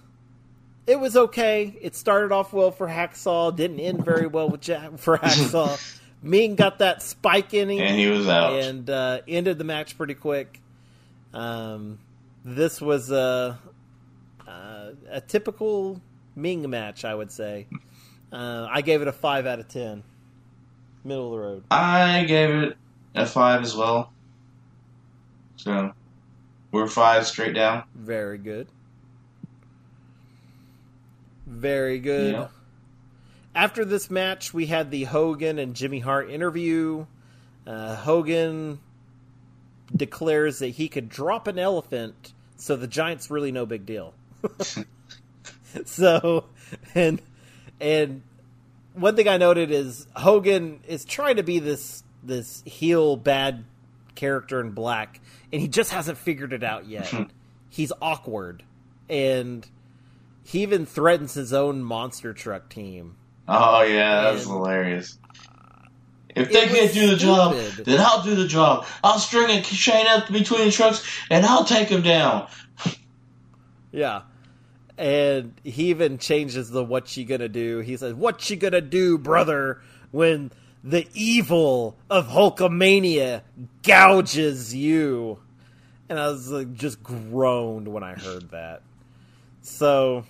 [0.86, 1.78] it was okay.
[1.80, 6.00] It started off well for Hacksaw, didn't end very well with Jack, for Hacksaw.
[6.22, 9.98] Meng got that spike in him, and he was out, and uh, ended the match
[9.98, 10.60] pretty quick.
[11.34, 12.00] Um,
[12.46, 13.60] this was a,
[14.48, 16.02] a, a typical
[16.36, 17.68] Meng match, I would say.
[18.32, 20.04] Uh, I gave it a five out of ten,
[21.04, 21.64] middle of the road.
[21.72, 22.78] I gave it
[23.16, 24.12] a five as well.
[25.58, 25.94] So
[26.72, 27.84] we're five straight down.
[27.96, 28.68] Very good.
[31.46, 32.34] Very good.
[32.34, 32.48] Yeah.
[33.56, 37.06] After this match, we had the Hogan and Jimmy Hart interview.
[37.68, 38.80] Uh, Hogan
[39.96, 44.14] declares that he could drop an elephant, so the Giant's really no big deal.
[45.86, 46.46] so,
[46.96, 47.22] and
[47.80, 48.22] and
[48.94, 53.66] one thing I noted is Hogan is trying to be this this heel bad
[54.16, 55.20] character in black,
[55.52, 57.08] and he just hasn't figured it out yet.
[57.08, 57.24] Hmm.
[57.70, 58.64] He's awkward,
[59.10, 59.68] and
[60.44, 63.16] he even threatens his own monster truck team.
[63.48, 65.18] Oh yeah, that's hilarious.
[66.36, 68.86] If they can't do the job, then I'll do the job.
[69.04, 72.48] I'll string a chain up between the trucks and I'll take them down.
[73.92, 74.24] yeah.
[74.98, 77.80] And he even changes the what she gonna do.
[77.80, 79.82] He says, What she gonna do, brother,
[80.12, 80.52] when
[80.84, 83.42] the evil of Hulkamania
[83.84, 85.40] gouges you?
[86.10, 88.82] And I was like just groaned when I heard that.
[89.62, 90.26] So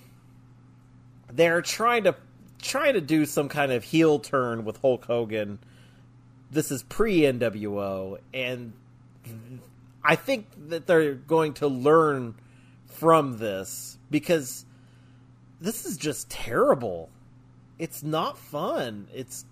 [1.30, 2.14] they're trying to
[2.62, 5.58] trying to do some kind of heel turn with Hulk Hogan.
[6.54, 8.72] This is pre NWO, and
[10.04, 12.36] I think that they're going to learn
[12.86, 14.64] from this because
[15.60, 17.10] this is just terrible.
[17.78, 19.08] It's not fun.
[19.12, 19.44] It's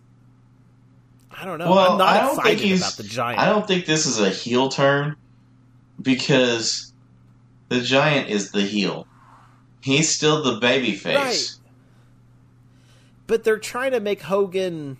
[1.30, 1.70] I don't know.
[1.70, 3.40] Well, I'm not I don't excited think he's, about the giant.
[3.40, 5.16] I don't think this is a heel turn
[6.00, 6.92] because
[7.68, 9.08] the giant is the heel.
[9.82, 11.16] He's still the baby face.
[11.16, 11.58] Right
[13.26, 14.98] but they're trying to make Hogan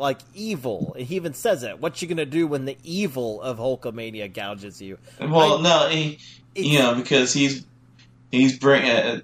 [0.00, 0.94] like evil.
[0.96, 1.78] And he even says it.
[1.78, 4.98] What you gonna do when the evil of Hulkamania gouges you?
[5.20, 6.18] Well, like, no, he,
[6.54, 7.64] you know, because he's
[8.30, 9.20] he's bringing uh,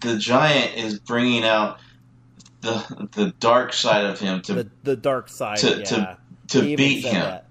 [0.00, 1.80] the giant is bringing out
[2.60, 5.84] the the dark side of him to the, the dark side to yeah.
[5.84, 6.18] to,
[6.48, 7.14] to beat him.
[7.14, 7.44] That.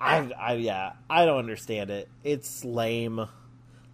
[0.00, 2.08] I, I yeah, I don't understand it.
[2.22, 3.26] It's lame,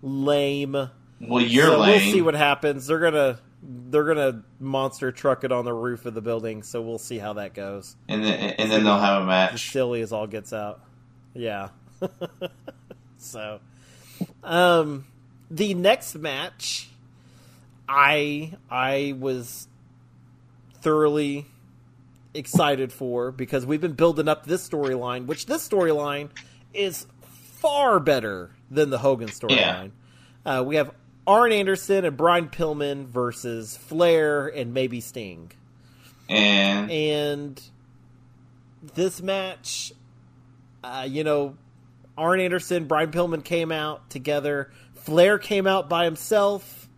[0.03, 0.73] lame.
[1.21, 2.03] Well, you're so lame.
[2.03, 2.89] We'll see what happens.
[2.89, 6.99] They're gonna they're gonna monster truck it on the roof of the building, so we'll
[6.99, 7.97] see how that goes.
[8.09, 9.55] And then and then they'll have a match.
[9.55, 10.81] As silly as all gets out.
[11.35, 11.69] Yeah.
[13.19, 13.61] so,
[14.43, 15.07] um,
[15.51, 16.89] the next match,
[17.89, 19.69] I I was
[20.81, 21.47] thoroughly
[22.33, 26.31] excited for because we've been building up this storyline, which this storyline
[26.73, 29.91] is far better than the Hogan storyline.
[30.47, 30.59] Yeah.
[30.59, 30.95] Uh, we have
[31.31, 35.53] Arn Anderson and Brian Pillman versus Flair and maybe Sting.
[36.29, 37.63] And and
[38.95, 39.93] this match,
[40.83, 41.57] uh, you know,
[42.19, 44.73] Arn Anderson, Brian Pillman came out together.
[44.97, 46.89] Flair came out by himself,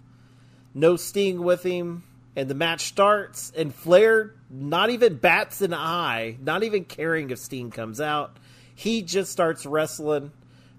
[0.73, 2.03] no Sting with him,
[2.35, 3.53] and the match starts.
[3.55, 8.39] And Flair not even bats an eye, not even caring if Sting comes out.
[8.75, 10.33] He just starts wrestling,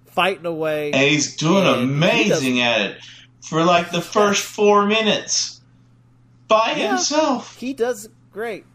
[0.08, 2.98] fighting away, and he's doing and amazing at it
[3.44, 5.62] for like the first four minutes
[6.48, 7.58] by yeah, himself.
[7.58, 8.66] He does great.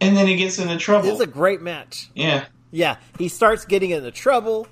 [0.00, 1.08] And then he gets into trouble.
[1.08, 2.10] It's a great match.
[2.14, 2.44] Yeah.
[2.70, 2.96] Yeah.
[3.18, 4.68] He starts getting into trouble,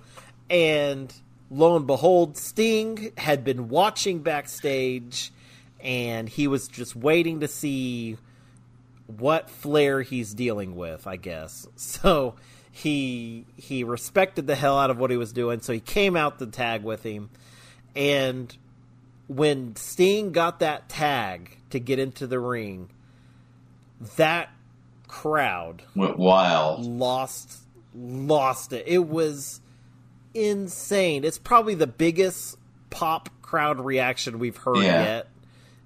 [0.50, 1.12] and
[1.50, 5.32] lo and behold, Sting had been watching backstage,
[5.80, 8.18] and he was just waiting to see
[9.06, 11.66] what Flair he's dealing with, I guess.
[11.76, 12.34] So
[12.70, 16.38] he he respected the hell out of what he was doing, so he came out
[16.38, 17.30] the tag with him,
[17.96, 18.54] and
[19.28, 22.90] when Sting got that tag to get into the ring,
[24.16, 24.50] that
[25.08, 26.84] crowd went wild.
[26.84, 27.60] Lost
[27.94, 28.84] lost it.
[28.86, 29.60] It was
[30.34, 31.24] insane.
[31.24, 32.58] It's probably the biggest
[32.90, 35.02] pop crowd reaction we've heard yeah.
[35.04, 35.28] yet.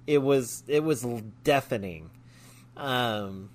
[0.07, 1.05] It was it was
[1.43, 2.09] deafening.
[2.75, 3.49] Um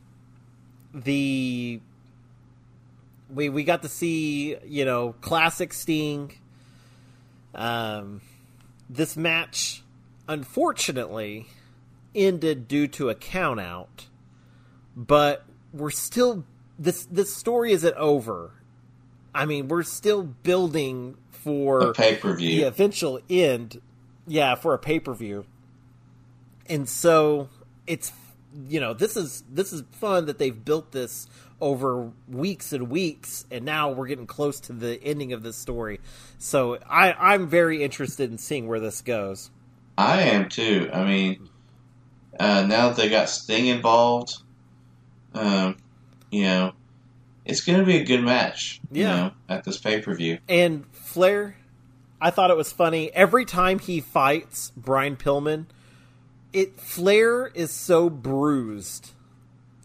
[0.92, 1.80] the
[3.28, 6.32] we we got to see, you know, classic Sting.
[7.54, 8.20] Um
[8.88, 9.82] this match,
[10.28, 11.46] unfortunately,
[12.14, 14.06] ended due to a countout,
[14.96, 16.44] but we're still
[16.78, 18.52] this this story isn't over.
[19.34, 23.80] I mean, we're still building for a pay per view, the eventual end.
[24.26, 25.44] Yeah, for a pay per view,
[26.66, 27.48] and so
[27.86, 28.12] it's
[28.68, 31.26] you know this is this is fun that they've built this
[31.60, 36.00] over weeks and weeks, and now we're getting close to the ending of this story.
[36.38, 39.50] So I, I'm very interested in seeing where this goes.
[39.96, 40.90] I am too.
[40.92, 41.48] I mean,
[42.38, 44.36] uh, now that they got Sting involved,
[45.34, 45.76] um,
[46.30, 46.72] you know,
[47.44, 48.80] it's going to be a good match.
[48.90, 49.02] Yeah.
[49.02, 50.38] You know, at this pay per view.
[50.48, 51.56] And Flair,
[52.20, 53.12] I thought it was funny.
[53.12, 55.66] Every time he fights Brian Pillman,
[56.52, 59.10] it Flair is so bruised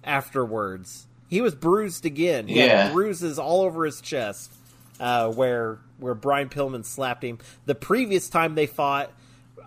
[0.03, 2.47] afterwards he was bruised again.
[2.47, 4.51] He yeah, had bruises all over his chest,
[4.99, 7.37] uh, where where Brian Pillman slapped him.
[7.65, 9.11] The previous time they fought,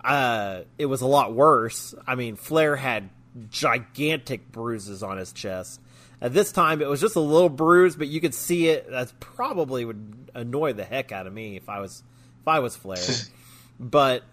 [0.03, 1.95] uh, it was a lot worse.
[2.05, 3.09] I mean, Flair had
[3.49, 5.79] gigantic bruises on his chest.
[6.21, 8.89] At this time, it was just a little bruise, but you could see it.
[8.89, 12.03] That probably would annoy the heck out of me if I was
[12.41, 13.03] if I was Flair.
[13.79, 14.23] but,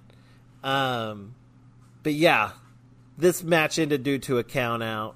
[0.65, 1.35] um,
[2.03, 2.53] but yeah,
[3.17, 5.15] this match ended due to a count out.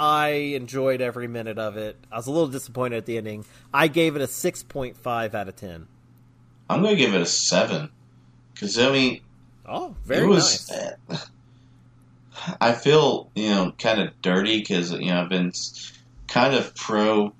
[0.00, 1.96] I enjoyed every minute of it.
[2.10, 3.44] I was a little disappointed at the ending.
[3.72, 5.86] I gave it a 6.5 out of 10.
[6.68, 7.90] I'm going to give it a 7.
[8.54, 9.20] Because, I mean,
[9.72, 10.68] Oh, very it was,
[11.08, 11.26] nice.
[12.60, 15.52] I feel you know kind of dirty because you know I've been
[16.26, 17.32] kind of pro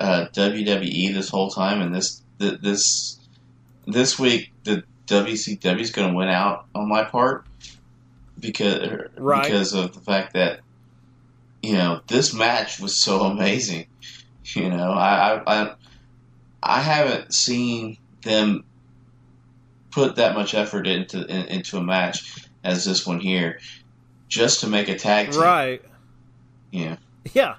[0.00, 3.18] uh, WWE this whole time, and this this
[3.86, 7.44] this week the WCW is going to win out on my part
[8.40, 9.42] because right.
[9.42, 10.60] because of the fact that
[11.66, 13.86] you know this match was so amazing.
[14.44, 15.74] You know, I I
[16.62, 18.64] I haven't seen them
[19.90, 23.58] put that much effort into in, into a match as this one here,
[24.28, 25.40] just to make a tag team.
[25.40, 25.82] Right.
[26.70, 26.96] Yeah.
[27.32, 27.56] Yeah.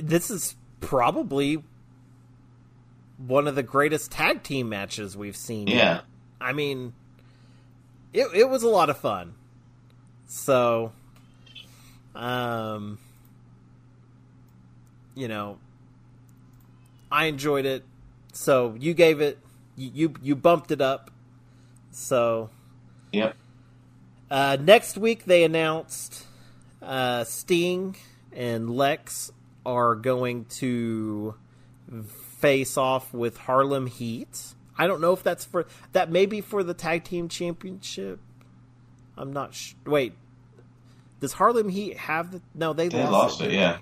[0.00, 1.62] This is probably
[3.18, 5.66] one of the greatest tag team matches we've seen.
[5.66, 5.74] Yeah.
[5.76, 6.04] Yet.
[6.40, 6.94] I mean,
[8.14, 9.34] it it was a lot of fun.
[10.26, 10.92] So,
[12.14, 12.98] um,
[15.18, 15.58] you know,
[17.10, 17.84] I enjoyed it.
[18.32, 19.38] So you gave it,
[19.76, 21.10] you you, you bumped it up.
[21.90, 22.50] So,
[23.12, 23.34] yep.
[24.30, 26.24] Uh, next week they announced
[26.80, 27.96] uh, Sting
[28.32, 29.32] and Lex
[29.66, 31.34] are going to
[32.38, 34.54] face off with Harlem Heat.
[34.76, 38.20] I don't know if that's for that may be for the tag team championship.
[39.16, 40.12] I'm not sh- wait.
[41.18, 42.72] Does Harlem Heat have the no?
[42.72, 43.52] They, they lost, lost it.
[43.52, 43.78] it yeah.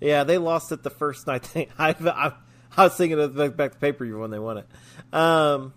[0.00, 1.48] Yeah, they lost it the first night.
[1.54, 2.32] They, I, I,
[2.76, 4.66] I was thinking of the back to pay per view when they won it.
[5.12, 5.74] Um,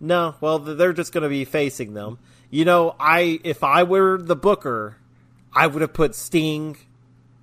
[0.00, 2.18] no, well, they're just going to be facing them.
[2.50, 4.98] You know, I if I were the booker,
[5.52, 6.76] I would have put Sting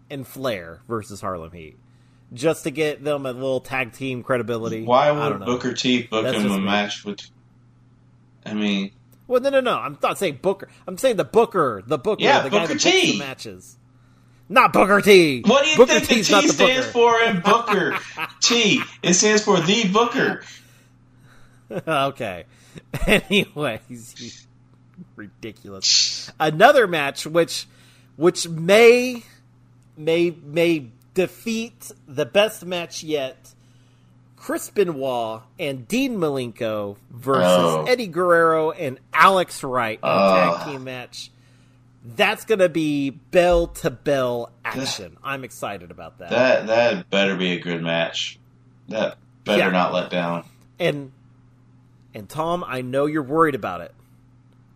[0.09, 1.77] and Flair versus Harlem Heat
[2.33, 4.83] just to get them a little tag team credibility.
[4.83, 6.65] Why would Booker T book That's him a me.
[6.65, 7.21] match with?
[8.45, 8.91] I mean,
[9.27, 9.77] well, no, no, no.
[9.77, 10.67] I'm not saying Booker.
[10.87, 13.13] I'm saying the Booker, the Booker, yeah, the Booker guy that T.
[13.13, 13.77] the matches.
[14.51, 15.43] Not Booker T.
[15.45, 17.97] What do you Booker think T's the T stands for in Booker
[18.41, 18.81] T?
[19.01, 20.43] It stands for the Booker.
[21.87, 22.43] okay.
[23.07, 24.45] Anyways,
[25.15, 26.29] ridiculous.
[26.37, 27.65] Another match, which,
[28.17, 29.23] which may,
[29.95, 33.53] may, may defeat the best match yet.
[34.35, 37.85] Chris Benoit and Dean Malenko versus oh.
[37.87, 41.31] Eddie Guerrero and Alex Wright in a tag team match.
[42.03, 45.17] That's gonna be bell to bell action.
[45.23, 46.31] I'm excited about that.
[46.31, 48.39] That that better be a good match.
[48.87, 49.69] That better yeah.
[49.69, 50.45] not let down.
[50.79, 51.11] And
[52.13, 53.93] and Tom, I know you're worried about it,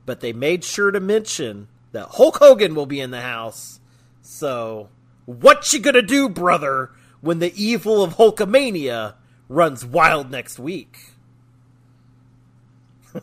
[0.05, 3.80] but they made sure to mention that Hulk Hogan will be in the house.
[4.21, 4.89] So
[5.26, 9.15] what you gonna do, brother, when the evil of Hulkamania
[9.49, 11.13] runs wild next week?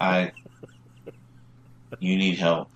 [0.01, 0.33] I.
[2.01, 2.69] You need help.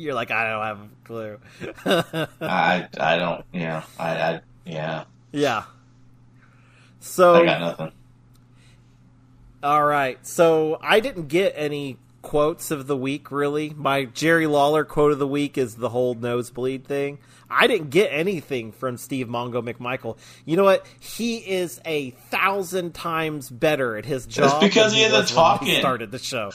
[0.00, 1.38] You're like I don't have a clue.
[2.40, 3.44] I I don't.
[3.52, 3.82] Yeah.
[3.98, 5.04] I, I yeah.
[5.30, 5.64] Yeah.
[7.00, 7.92] So I got nothing.
[9.62, 10.26] All right.
[10.26, 13.70] So I didn't get any quotes of the week really.
[13.70, 17.18] My Jerry Lawler quote of the week is the whole nosebleed thing.
[17.50, 20.16] I didn't get anything from Steve Mongo McMichael.
[20.44, 20.86] You know what?
[21.00, 24.60] He is a thousand times better at his job.
[24.60, 25.80] That's because he, the talking.
[25.80, 26.52] started the show.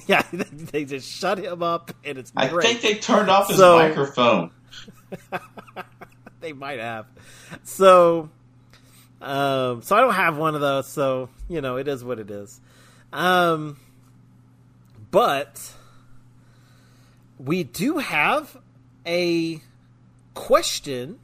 [0.06, 2.30] yeah, they just shut him up, and it's.
[2.30, 2.52] Great.
[2.52, 4.50] I think they turned off his so, microphone.
[6.40, 7.06] they might have.
[7.64, 8.30] So,
[9.20, 10.88] um, so I don't have one of those.
[10.88, 12.60] So you know, it is what it is.
[13.12, 13.78] Um,
[15.10, 15.74] but
[17.38, 18.56] we do have
[19.06, 19.60] a
[20.34, 21.18] question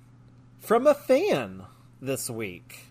[0.59, 1.62] from a fan
[2.01, 2.87] this week.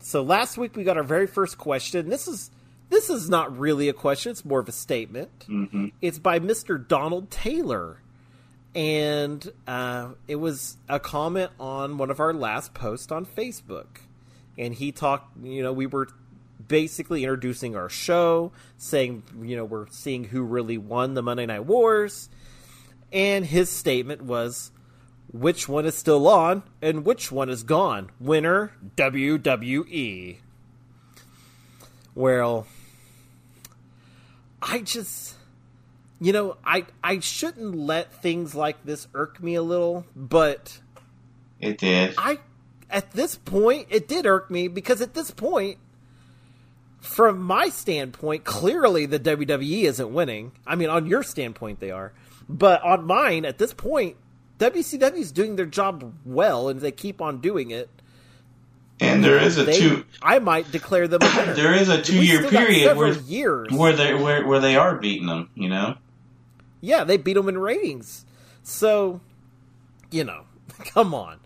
[0.00, 2.08] So last week we got our very first question.
[2.08, 2.50] This is
[2.94, 5.46] this is not really a question; it's more of a statement.
[5.48, 5.86] Mm-hmm.
[6.00, 8.00] It's by Mister Donald Taylor,
[8.74, 13.86] and uh, it was a comment on one of our last posts on Facebook.
[14.56, 15.36] And he talked.
[15.42, 16.08] You know, we were
[16.66, 21.64] basically introducing our show, saying you know we're seeing who really won the Monday Night
[21.64, 22.28] Wars,
[23.12, 24.70] and his statement was
[25.32, 28.10] which one is still on and which one is gone.
[28.20, 30.36] Winner WWE.
[32.14, 32.68] Well,
[34.64, 35.34] I just
[36.20, 40.80] you know, I I shouldn't let things like this irk me a little, but
[41.60, 42.14] it did.
[42.16, 42.38] I
[42.90, 45.78] at this point it did irk me because at this point
[47.04, 50.52] from my standpoint, clearly the WWE isn't winning.
[50.66, 52.14] I mean, on your standpoint, they are.
[52.48, 54.16] But on mine, at this point,
[54.58, 57.90] WCW is doing their job well, and they keep on doing it.
[59.04, 60.04] And there is a they, two.
[60.22, 61.20] I might declare them.
[61.20, 65.50] there is a two-year period where years where they where where they are beating them.
[65.54, 65.96] You know.
[66.80, 68.26] Yeah, they beat them in ratings.
[68.62, 69.20] So,
[70.10, 70.44] you know,
[70.78, 71.40] come on.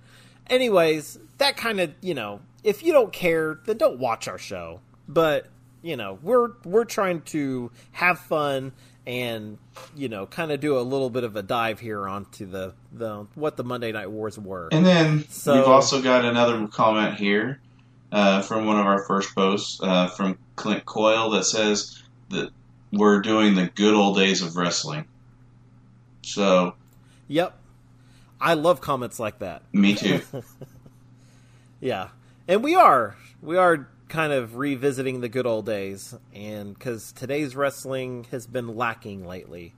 [0.49, 4.81] Anyways, that kind of you know, if you don't care, then don't watch our show.
[5.09, 5.47] But
[5.83, 8.73] you know, we're we're trying to have fun
[9.09, 9.57] and
[9.97, 13.27] you know, kind of do a little bit of a dive here onto the the
[13.35, 14.69] what the Monday Night Wars were.
[14.71, 17.59] And then so, we've also got another comment here
[18.13, 22.51] uh, from one of our first posts uh, from Clint Coyle that says that
[22.93, 25.07] we're doing the good old days of wrestling.
[26.23, 26.75] So,
[27.29, 27.59] yep,
[28.39, 29.63] I love comments like that.
[29.73, 30.21] Me too.
[31.81, 32.09] yeah,
[32.47, 37.55] and we are we are kind of revisiting the good old days, and because today's
[37.55, 39.75] wrestling has been lacking lately,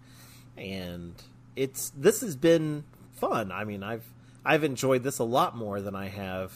[0.56, 1.14] and
[1.56, 2.84] it's this has been
[3.16, 3.52] fun.
[3.52, 4.04] I mean, I've
[4.44, 6.52] I've enjoyed this a lot more than I have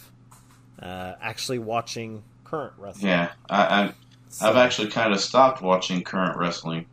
[0.81, 3.09] uh, actually watching current wrestling.
[3.09, 3.93] Yeah, I, I
[4.29, 4.49] so.
[4.49, 6.87] I've actually kind of stopped watching current wrestling.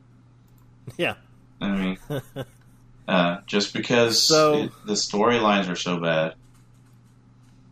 [0.97, 1.15] Yeah,
[1.61, 1.97] I mean,
[3.07, 6.35] uh, just because so, it, the storylines are so bad.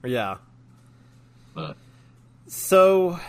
[0.03, 0.37] Yeah,
[1.53, 1.75] but
[2.49, 3.19] so,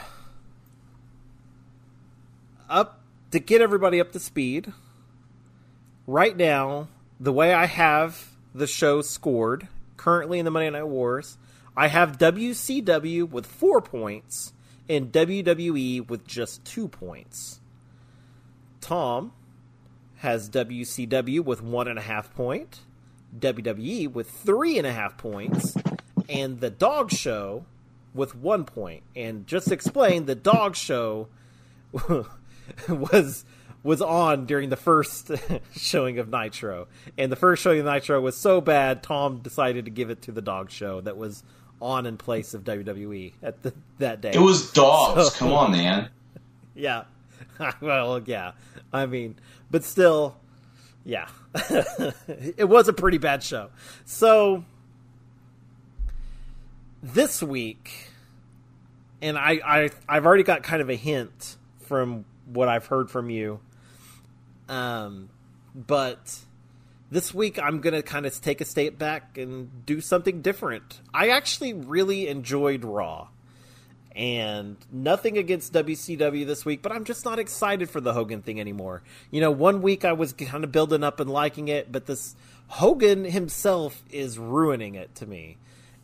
[2.70, 3.00] up
[3.32, 4.72] to get everybody up to speed.
[6.06, 6.88] Right now,
[7.20, 9.68] the way I have the show scored
[9.98, 11.36] currently in the Monday Night Wars,
[11.76, 14.54] I have WCW with four points
[14.88, 17.60] and WWE with just two points.
[18.80, 19.32] Tom
[20.16, 22.80] has WCW with one and a half point,
[23.38, 25.76] WWE with three and a half points,
[26.26, 27.66] and the Dog Show
[28.14, 28.66] with one.
[29.16, 31.28] And just explain, the dog show
[32.88, 33.44] was
[33.82, 35.30] was on during the first
[35.76, 36.86] showing of Nitro,
[37.16, 40.32] and the first showing of Nitro was so bad, Tom decided to give it to
[40.32, 41.42] the dog show that was
[41.80, 44.32] on in place of WWE at the, that day.
[44.34, 45.32] It was dogs.
[45.32, 46.10] So, Come on, man.
[46.72, 47.04] Yeah.
[47.82, 48.52] well, yeah.
[48.90, 49.34] I mean,
[49.70, 50.36] but still,
[51.04, 51.28] yeah.
[52.56, 53.68] it was a pretty bad show.
[54.06, 54.64] So
[57.02, 58.10] this week,
[59.22, 63.30] and I, I I've already got kind of a hint from what I've heard from
[63.30, 63.60] you.
[64.68, 65.30] Um,
[65.74, 66.38] but
[67.10, 71.00] this week I'm gonna kind of take a step back and do something different.
[71.12, 73.28] I actually really enjoyed Raw,
[74.14, 78.60] and nothing against WCW this week, but I'm just not excited for the Hogan thing
[78.60, 79.02] anymore.
[79.30, 82.36] You know, one week I was kind of building up and liking it, but this
[82.68, 85.56] Hogan himself is ruining it to me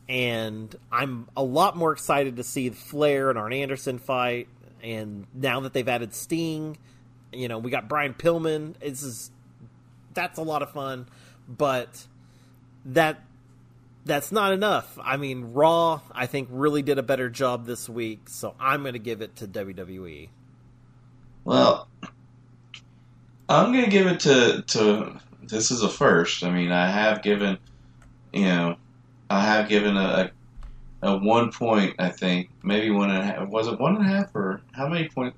[0.09, 4.49] and I'm a lot more excited to see the Flair and Arn Anderson fight.
[4.83, 6.79] And now that they've added Sting,
[7.33, 8.75] you know, we got Brian Pillman.
[8.81, 9.33] It's just,
[10.15, 11.09] that's a lot of fun,
[11.49, 12.07] but
[12.85, 13.23] that
[14.05, 14.99] that's not enough.
[15.03, 18.93] I mean, Raw, I think, really did a better job this week, so I'm going
[18.93, 20.29] to give it to WWE.
[21.45, 21.89] Well,
[23.49, 25.21] I'm going to give it to to.
[25.43, 26.43] This is a first.
[26.43, 27.59] I mean, I have given,
[28.33, 28.77] you know,
[29.31, 30.31] I have given a,
[31.03, 33.49] a, a one point, I think, maybe one and a half.
[33.49, 35.37] Was it one and a half or how many points?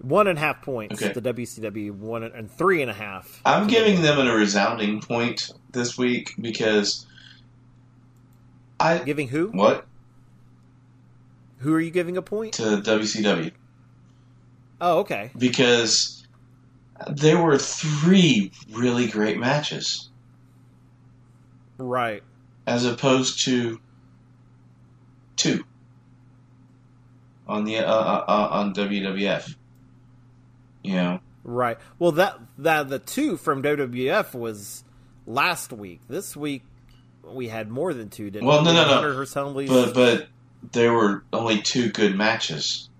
[0.00, 1.02] One and a half points.
[1.02, 1.12] Okay.
[1.12, 3.40] The WCW one and three and a half.
[3.44, 7.06] I'm giving them a resounding point this week because
[8.78, 9.86] I giving who what?
[11.58, 13.50] Who are you giving a point to WCW?
[14.80, 15.32] Oh, okay.
[15.36, 16.24] Because
[17.10, 20.08] there were three really great matches.
[21.78, 22.22] Right
[22.68, 23.80] as opposed to
[25.36, 25.64] two
[27.46, 29.54] on the uh, uh, uh, on WWF.
[30.82, 31.78] You know, right?
[31.98, 34.84] Well, that that the two from WWF was
[35.26, 36.00] last week.
[36.08, 36.62] This week
[37.24, 38.30] we had more than two.
[38.30, 38.66] Didn't well, we?
[38.66, 39.66] no, no, no.
[39.66, 40.28] But but
[40.72, 42.90] there were only two good matches.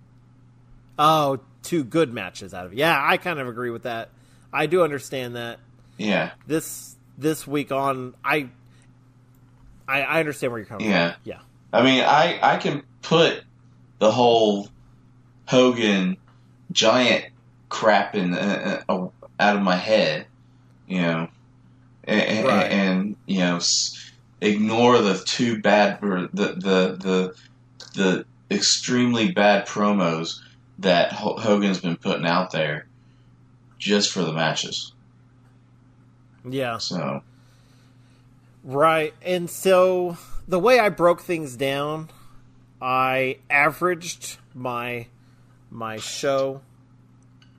[0.98, 2.78] Oh, two good matches out of it.
[2.78, 4.08] Yeah, I kind of agree with that.
[4.52, 5.60] I do understand that.
[5.98, 6.30] Yeah.
[6.46, 8.48] This this week on, I
[9.88, 11.12] I, I understand where you're coming yeah.
[11.12, 11.20] from.
[11.24, 11.38] Yeah.
[11.72, 13.42] I mean, I I can put
[13.98, 14.68] the whole
[15.46, 16.16] Hogan
[16.70, 17.26] giant
[17.68, 19.08] crap in uh, uh,
[19.40, 20.26] out of my head,
[20.86, 21.28] you know,
[22.04, 22.70] and, right.
[22.70, 23.58] and, and you know,
[24.40, 27.34] ignore the two bad or the the the
[27.94, 30.40] the extremely bad promos
[30.78, 32.86] that Hogan's been putting out there
[33.78, 34.92] just for the matches.
[36.48, 36.78] Yeah.
[36.78, 37.22] So
[38.68, 39.14] Right.
[39.22, 42.10] And so the way I broke things down,
[42.82, 45.06] I averaged my
[45.70, 46.60] my show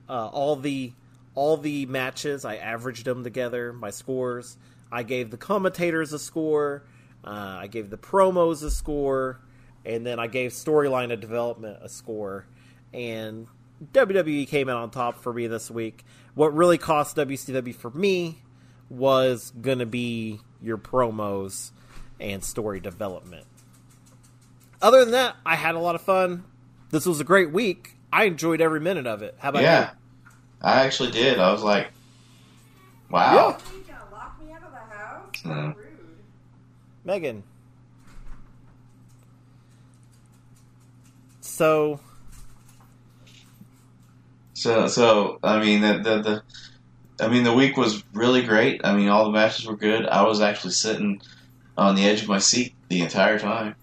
[0.08, 0.92] uh, all the
[1.34, 4.56] all the matches, I averaged them together, my scores.
[4.92, 6.84] I gave the commentators a score,
[7.24, 9.40] uh, I gave the promos a score,
[9.84, 12.46] and then I gave storyline of development a score.
[12.94, 13.48] And
[13.92, 16.04] WWE came out on top for me this week.
[16.34, 18.42] What really cost WCW for me
[18.88, 21.70] was going to be your promos
[22.18, 23.46] and story development.
[24.82, 26.44] Other than that, I had a lot of fun.
[26.90, 27.96] This was a great week.
[28.12, 29.36] I enjoyed every minute of it.
[29.38, 29.66] How about you?
[29.66, 30.30] yeah, you?
[30.62, 31.38] I actually did.
[31.38, 31.92] I was like,
[33.10, 33.34] wow.
[33.34, 33.58] Yeah.
[35.44, 35.80] Mm-hmm.
[37.04, 37.42] Megan.
[41.40, 42.00] So.
[44.54, 46.42] So so I mean the, the the
[47.20, 48.80] I mean the week was really great.
[48.84, 50.06] I mean all the matches were good.
[50.06, 51.20] I was actually sitting
[51.76, 53.74] on the edge of my seat the entire time.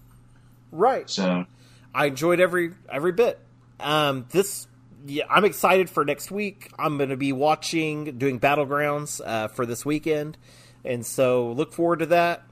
[0.70, 1.08] Right.
[1.08, 1.46] So
[1.94, 3.38] I enjoyed every every bit.
[3.80, 4.66] Um, this
[5.06, 6.70] yeah, I'm excited for next week.
[6.78, 10.36] I'm going to be watching doing battlegrounds uh, for this weekend,
[10.84, 12.42] and so look forward to that.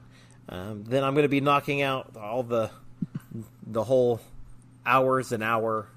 [0.49, 2.71] Um, then I'm going to be knocking out all the
[3.65, 4.21] the whole
[4.85, 5.87] hours and hour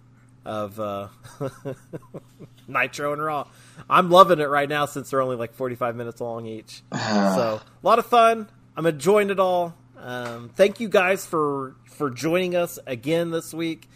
[0.44, 1.08] of uh,
[2.70, 3.46] Nitro and Raw.
[3.88, 6.82] I'm loving it right now since they're only like 45 minutes long each.
[6.92, 8.48] so a lot of fun.
[8.76, 9.74] I'm enjoying it all.
[9.98, 13.88] Um, thank you guys for for joining us again this week.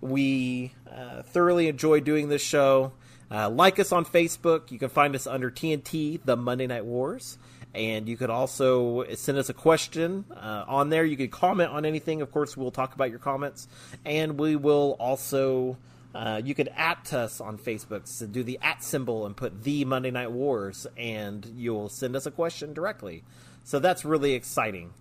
[0.00, 2.92] We uh, thoroughly enjoy doing this show.
[3.30, 4.70] Uh, like us on Facebook.
[4.70, 7.38] You can find us under TNT, the Monday Night Wars.
[7.74, 11.04] And you could also send us a question uh, on there.
[11.04, 12.20] You could comment on anything.
[12.20, 13.68] Of course, we'll talk about your comments.
[14.04, 15.78] And we will also,
[16.14, 18.06] uh, you could at us on Facebook.
[18.06, 22.26] So do the at symbol and put the Monday Night Wars, and you'll send us
[22.26, 23.24] a question directly.
[23.64, 24.92] So that's really exciting.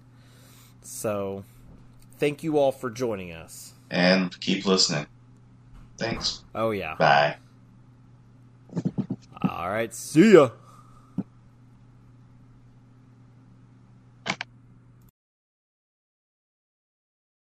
[0.82, 1.44] So
[2.18, 3.74] thank you all for joining us.
[3.90, 5.08] And keep listening.
[5.98, 6.44] Thanks.
[6.56, 6.96] Oh, yeah.
[6.96, 7.38] Bye.
[9.42, 9.94] All right.
[9.94, 10.50] See ya.